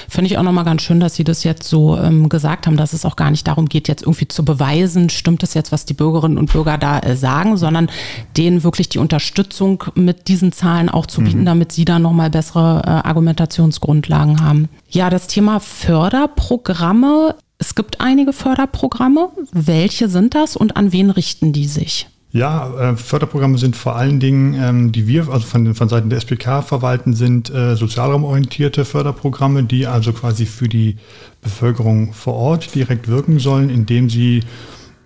finde 0.08 0.30
ich 0.30 0.38
auch 0.38 0.42
nochmal 0.42 0.64
ganz 0.64 0.82
schön, 0.82 0.98
dass 1.00 1.14
Sie 1.14 1.24
das 1.24 1.44
jetzt 1.44 1.64
so 1.64 1.96
ähm, 1.96 2.28
gesagt 2.28 2.66
haben, 2.66 2.76
dass 2.76 2.92
es 2.92 3.04
auch 3.04 3.16
gar 3.16 3.30
nicht 3.30 3.46
darum 3.46 3.66
geht, 3.66 3.86
jetzt 3.86 4.02
irgendwie 4.02 4.26
zu 4.26 4.44
beweisen, 4.44 5.08
stimmt 5.08 5.42
es 5.42 5.54
jetzt, 5.54 5.70
was 5.70 5.84
die 5.84 5.94
Bürgerinnen 5.94 6.36
und 6.36 6.52
Bürger 6.52 6.78
da 6.78 6.98
äh, 6.98 7.16
sagen, 7.16 7.56
sondern 7.56 7.90
denen 8.36 8.64
wirklich 8.64 8.88
die 8.88 8.98
Unterstützung 8.98 9.84
mit 9.94 10.28
diesen 10.28 10.52
Zahlen 10.52 10.88
auch 10.88 11.06
zu 11.06 11.22
bieten, 11.22 11.40
mhm. 11.40 11.46
damit 11.46 11.72
sie 11.72 11.84
da 11.84 11.98
nochmal 11.98 12.30
bessere 12.30 12.82
äh, 12.84 13.08
Argumentationsgrundlagen 13.08 14.42
haben. 14.42 14.68
Ja, 14.88 15.10
das 15.10 15.28
Thema 15.28 15.60
Förderprogramme. 15.60 17.36
Es 17.58 17.74
gibt 17.74 18.00
einige 18.00 18.32
Förderprogramme. 18.32 19.28
Welche 19.52 20.08
sind 20.08 20.34
das 20.34 20.56
und 20.56 20.76
an 20.76 20.92
wen 20.92 21.10
richten 21.10 21.52
die 21.52 21.66
sich? 21.66 22.08
Ja, 22.32 22.92
äh, 22.92 22.96
Förderprogramme 22.96 23.58
sind 23.58 23.74
vor 23.74 23.96
allen 23.96 24.20
Dingen, 24.20 24.54
ähm, 24.54 24.92
die 24.92 25.08
wir 25.08 25.28
also 25.28 25.46
von, 25.46 25.74
von 25.74 25.88
Seiten 25.88 26.10
der 26.10 26.18
SPK 26.18 26.62
verwalten, 26.62 27.12
sind 27.12 27.50
äh, 27.50 27.74
sozialraumorientierte 27.74 28.84
Förderprogramme, 28.84 29.64
die 29.64 29.88
also 29.88 30.12
quasi 30.12 30.46
für 30.46 30.68
die 30.68 30.96
Bevölkerung 31.42 32.12
vor 32.12 32.34
Ort 32.34 32.74
direkt 32.74 33.08
wirken 33.08 33.40
sollen, 33.40 33.68
indem 33.68 34.08
sie 34.08 34.44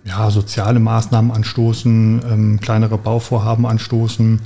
ja, 0.03 0.29
soziale 0.29 0.79
Maßnahmen 0.79 1.31
anstoßen, 1.31 2.21
ähm, 2.29 2.59
kleinere 2.59 2.99
Bauvorhaben 2.99 3.65
anstoßen, 3.65 4.39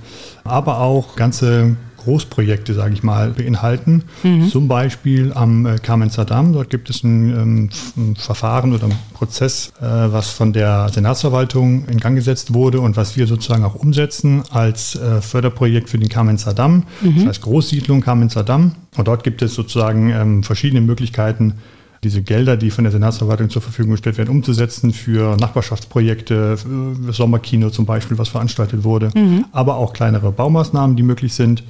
aber 0.46 0.80
auch 0.80 1.18
ganze 1.18 1.76
Großprojekte, 2.04 2.74
sage 2.74 2.94
ich 2.94 3.04
mal, 3.04 3.32
beinhalten. 3.32 4.04
Mhm. 4.24 4.50
Zum 4.50 4.68
Beispiel 4.68 5.34
am 5.34 5.66
äh, 5.66 5.78
Kamenzer 5.78 6.26
Damm. 6.26 6.54
Dort 6.54 6.70
gibt 6.70 6.90
es 6.90 7.04
ein, 7.04 7.30
ähm, 7.30 7.70
ein 7.98 8.16
Verfahren 8.16 8.74
oder 8.74 8.86
ein 8.86 8.96
Prozess, 9.14 9.72
äh, 9.80 9.84
was 9.84 10.30
von 10.30 10.54
der 10.54 10.90
Senatsverwaltung 10.90 11.86
in 11.88 11.98
Gang 12.00 12.16
gesetzt 12.16 12.54
wurde 12.54 12.82
und 12.82 12.98
was 12.98 13.18
wir 13.18 13.28
sozusagen 13.28 13.64
auch 13.64 13.76
umsetzen 13.76 14.44
als 14.50 14.96
äh, 14.96 15.22
Förderprojekt 15.22 15.90
für 15.90 16.00
den 16.00 16.10
Kamenzer 16.10 16.54
Damm. 16.54 16.84
Mhm. 17.02 17.16
Das 17.16 17.26
heißt 17.26 17.42
Großsiedlung 17.42 18.02
Kamenzer 18.02 18.44
Damm. 18.44 18.74
Und 18.98 19.08
dort 19.08 19.24
gibt 19.24 19.42
es 19.42 19.54
sozusagen 19.54 20.10
ähm, 20.10 20.44
verschiedene 20.44 20.82
Möglichkeiten, 20.82 21.56
diese 22.04 22.22
Gelder, 22.22 22.56
die 22.56 22.72
von 22.72 22.86
der 22.86 22.92
Senatsverwaltung 22.92 23.50
zur 23.50 23.62
Verfügung 23.62 23.92
gestellt 23.92 24.18
werden, 24.18 24.30
umzusetzen 24.30 24.94
für 24.94 25.36
Nachbarschaftsprojekte, 25.38 26.58
für 26.58 27.14
Sommerkino 27.14 27.70
zum 27.70 27.86
Beispiel, 27.86 28.18
was 28.18 28.30
veranstaltet 28.30 28.84
wurde, 28.84 29.12
mhm. 29.16 29.46
aber 29.52 29.76
auch 29.76 29.94
kleinere 29.94 30.32
Baumaßnahmen, 30.32 30.96
die 30.96 31.04
möglich 31.04 31.34
sind. 31.34 31.64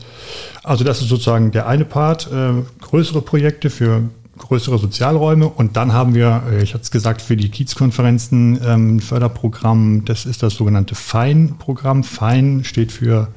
Also 0.63 0.83
das 0.83 1.01
ist 1.01 1.09
sozusagen 1.09 1.51
der 1.51 1.67
eine 1.67 1.85
Part, 1.85 2.29
äh, 2.31 2.61
größere 2.81 3.21
Projekte 3.21 3.69
für 3.69 4.03
größere 4.37 4.79
Sozialräume 4.79 5.47
und 5.47 5.75
dann 5.75 5.93
haben 5.93 6.15
wir, 6.15 6.43
äh, 6.51 6.63
ich 6.63 6.73
hatte 6.73 6.83
es 6.83 6.91
gesagt, 6.91 7.21
für 7.21 7.35
die 7.35 7.49
Kiezkonferenzen 7.49 8.59
ähm, 8.65 8.99
Förderprogramm, 8.99 10.05
das 10.05 10.25
ist 10.25 10.41
das 10.41 10.55
sogenannte 10.55 10.95
FEIN-Programm. 10.95 12.03
FEIN 12.03 12.63
steht 12.63 12.91
für 12.91 13.27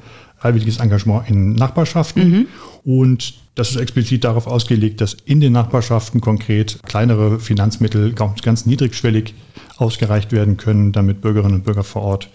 freiwilliges 0.43 0.77
Engagement 0.77 1.29
in 1.29 1.53
Nachbarschaften 1.53 2.29
mhm. 2.29 2.47
und 2.83 3.33
das 3.55 3.69
ist 3.69 3.77
explizit 3.77 4.25
darauf 4.25 4.45
ausgelegt, 4.45 4.99
dass 4.99 5.13
in 5.13 5.39
den 5.39 5.53
Nachbarschaften 5.53 6.19
konkret 6.19 6.79
kleinere 6.83 7.39
Finanzmittel 7.39 8.13
ganz 8.13 8.65
niedrigschwellig 8.65 9.35
ausgereicht 9.77 10.33
werden 10.33 10.57
können, 10.57 10.91
damit 10.91 11.21
Bürgerinnen 11.21 11.55
und 11.55 11.63
Bürger 11.63 11.83
vor 11.85 12.01
Ort 12.01 12.29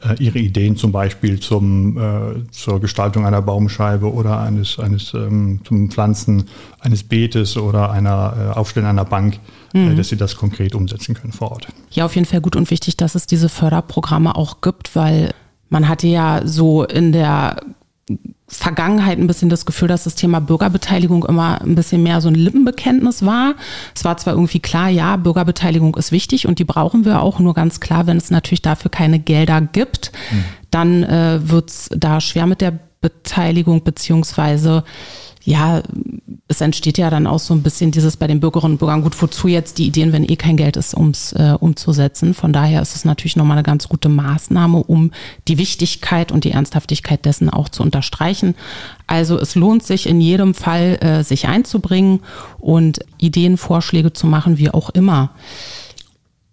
äh, 0.00 0.20
ihre 0.20 0.40
Ideen 0.40 0.76
zum 0.76 0.90
Beispiel 0.90 1.38
zum, 1.38 1.96
äh, 1.98 2.50
zur 2.50 2.80
Gestaltung 2.80 3.26
einer 3.26 3.42
Baumscheibe 3.42 4.12
oder 4.12 4.40
eines, 4.40 4.80
eines 4.80 5.14
ähm, 5.14 5.60
zum 5.64 5.88
Pflanzen 5.90 6.48
eines 6.80 7.04
Beetes 7.04 7.56
oder 7.56 7.92
einer 7.92 8.52
äh, 8.54 8.58
Aufstellen 8.58 8.86
einer 8.86 9.04
Bank, 9.04 9.38
äh, 9.74 9.78
mhm. 9.78 9.96
dass 9.96 10.08
sie 10.08 10.16
das 10.16 10.34
konkret 10.36 10.74
umsetzen 10.74 11.14
können 11.14 11.32
vor 11.32 11.52
Ort. 11.52 11.68
Ja, 11.92 12.06
auf 12.06 12.16
jeden 12.16 12.26
Fall 12.26 12.40
gut 12.40 12.56
und 12.56 12.70
wichtig, 12.72 12.96
dass 12.96 13.14
es 13.14 13.26
diese 13.26 13.48
Förderprogramme 13.48 14.34
auch 14.34 14.60
gibt, 14.62 14.96
weil 14.96 15.32
man 15.72 15.88
hatte 15.88 16.06
ja 16.06 16.42
so 16.44 16.84
in 16.84 17.12
der 17.12 17.56
Vergangenheit 18.46 19.18
ein 19.18 19.26
bisschen 19.26 19.48
das 19.48 19.64
Gefühl, 19.64 19.88
dass 19.88 20.04
das 20.04 20.14
Thema 20.14 20.38
Bürgerbeteiligung 20.40 21.24
immer 21.24 21.62
ein 21.62 21.74
bisschen 21.74 22.02
mehr 22.02 22.20
so 22.20 22.28
ein 22.28 22.34
Lippenbekenntnis 22.34 23.24
war. 23.24 23.54
Es 23.94 24.04
war 24.04 24.18
zwar 24.18 24.34
irgendwie 24.34 24.60
klar, 24.60 24.90
ja, 24.90 25.16
Bürgerbeteiligung 25.16 25.96
ist 25.96 26.12
wichtig 26.12 26.46
und 26.46 26.58
die 26.58 26.64
brauchen 26.64 27.06
wir 27.06 27.22
auch, 27.22 27.38
nur 27.38 27.54
ganz 27.54 27.80
klar, 27.80 28.06
wenn 28.06 28.18
es 28.18 28.30
natürlich 28.30 28.60
dafür 28.60 28.90
keine 28.90 29.18
Gelder 29.18 29.62
gibt, 29.62 30.12
mhm. 30.30 30.44
dann 30.70 31.02
äh, 31.04 31.40
wird 31.42 31.70
es 31.70 31.88
da 31.96 32.20
schwer 32.20 32.46
mit 32.46 32.60
der 32.60 32.78
Beteiligung 33.00 33.82
beziehungsweise 33.82 34.84
ja, 35.44 35.82
es 36.48 36.60
entsteht 36.60 36.98
ja 36.98 37.10
dann 37.10 37.26
auch 37.26 37.38
so 37.38 37.54
ein 37.54 37.62
bisschen 37.62 37.90
dieses 37.90 38.16
bei 38.16 38.26
den 38.26 38.40
Bürgerinnen 38.40 38.74
und 38.74 38.78
Bürgern, 38.78 39.02
gut, 39.02 39.20
wozu 39.20 39.48
jetzt 39.48 39.78
die 39.78 39.86
Ideen, 39.86 40.12
wenn 40.12 40.28
eh 40.28 40.36
kein 40.36 40.56
Geld 40.56 40.76
ist, 40.76 40.94
ums 40.94 41.32
äh, 41.32 41.56
umzusetzen. 41.58 42.34
Von 42.34 42.52
daher 42.52 42.82
ist 42.82 42.94
es 42.94 43.04
natürlich 43.04 43.36
nochmal 43.36 43.56
eine 43.56 43.64
ganz 43.64 43.88
gute 43.88 44.08
Maßnahme, 44.08 44.78
um 44.78 45.10
die 45.48 45.58
Wichtigkeit 45.58 46.30
und 46.30 46.44
die 46.44 46.52
Ernsthaftigkeit 46.52 47.24
dessen 47.24 47.50
auch 47.50 47.68
zu 47.68 47.82
unterstreichen. 47.82 48.54
Also 49.06 49.38
es 49.38 49.54
lohnt 49.54 49.82
sich 49.82 50.06
in 50.06 50.20
jedem 50.20 50.54
Fall, 50.54 50.98
äh, 51.00 51.24
sich 51.24 51.48
einzubringen 51.48 52.20
und 52.58 53.00
Ideen, 53.18 53.56
Vorschläge 53.56 54.12
zu 54.12 54.26
machen, 54.26 54.58
wie 54.58 54.70
auch 54.70 54.90
immer. 54.90 55.30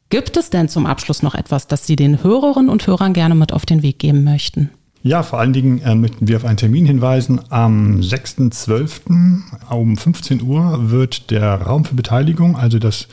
Gibt 0.10 0.38
es 0.38 0.50
denn 0.50 0.70
zum 0.70 0.88
Abschluss 0.88 1.22
noch 1.22 1.36
etwas, 1.36 1.68
das 1.68 1.86
Sie 1.86 1.96
den 1.96 2.24
Hörerinnen 2.24 2.70
und 2.70 2.88
Hörern 2.88 3.14
gerne 3.14 3.36
mit 3.36 3.54
auf 3.54 3.68
den 3.68 3.84
Weg 3.84 4.00
geben 4.00 4.24
möchten? 4.24 4.72
Ja, 5.02 5.24
vor 5.24 5.40
allen 5.40 5.54
Dingen 5.54 5.82
äh, 5.82 5.96
möchten 5.96 6.28
wir 6.28 6.36
auf 6.36 6.46
einen 6.46 6.58
Termin 6.58 6.86
hinweisen. 6.86 7.40
Am 7.50 8.02
6.12. 8.02 9.42
um 9.70 9.96
15 9.96 10.42
Uhr 10.42 10.92
wird 10.92 11.32
der 11.32 11.54
Raum 11.62 11.86
für 11.86 11.96
Beteiligung, 11.96 12.58
also 12.58 12.80
das 12.80 13.08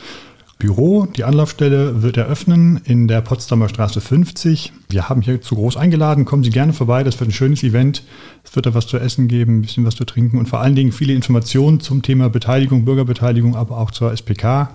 Büro, 0.59 1.05
die 1.05 1.23
Anlaufstelle 1.23 2.01
wird 2.01 2.17
eröffnen 2.17 2.81
in 2.83 3.07
der 3.07 3.21
Potsdamer 3.21 3.69
Straße 3.69 4.01
50. 4.01 4.73
Wir 4.89 5.07
haben 5.07 5.21
hier 5.21 5.39
zu 5.39 5.53
groß 5.53 5.77
eingeladen. 5.77 6.25
Kommen 6.25 6.43
Sie 6.43 6.49
gerne 6.49 6.73
vorbei. 6.73 7.03
Das 7.03 7.19
wird 7.19 7.29
ein 7.29 7.33
schönes 7.33 7.61
Event. 7.61 8.03
Es 8.43 8.55
wird 8.55 8.65
da 8.65 8.73
was 8.73 8.87
zu 8.87 8.97
essen 8.97 9.27
geben, 9.27 9.59
ein 9.59 9.61
bisschen 9.61 9.85
was 9.85 9.95
zu 9.95 10.03
trinken 10.03 10.39
und 10.39 10.49
vor 10.49 10.59
allen 10.59 10.75
Dingen 10.75 10.91
viele 10.91 11.13
Informationen 11.13 11.79
zum 11.79 12.01
Thema 12.01 12.29
Beteiligung, 12.31 12.85
Bürgerbeteiligung, 12.85 13.55
aber 13.55 13.77
auch 13.77 13.91
zur 13.91 14.11
SPK. 14.11 14.71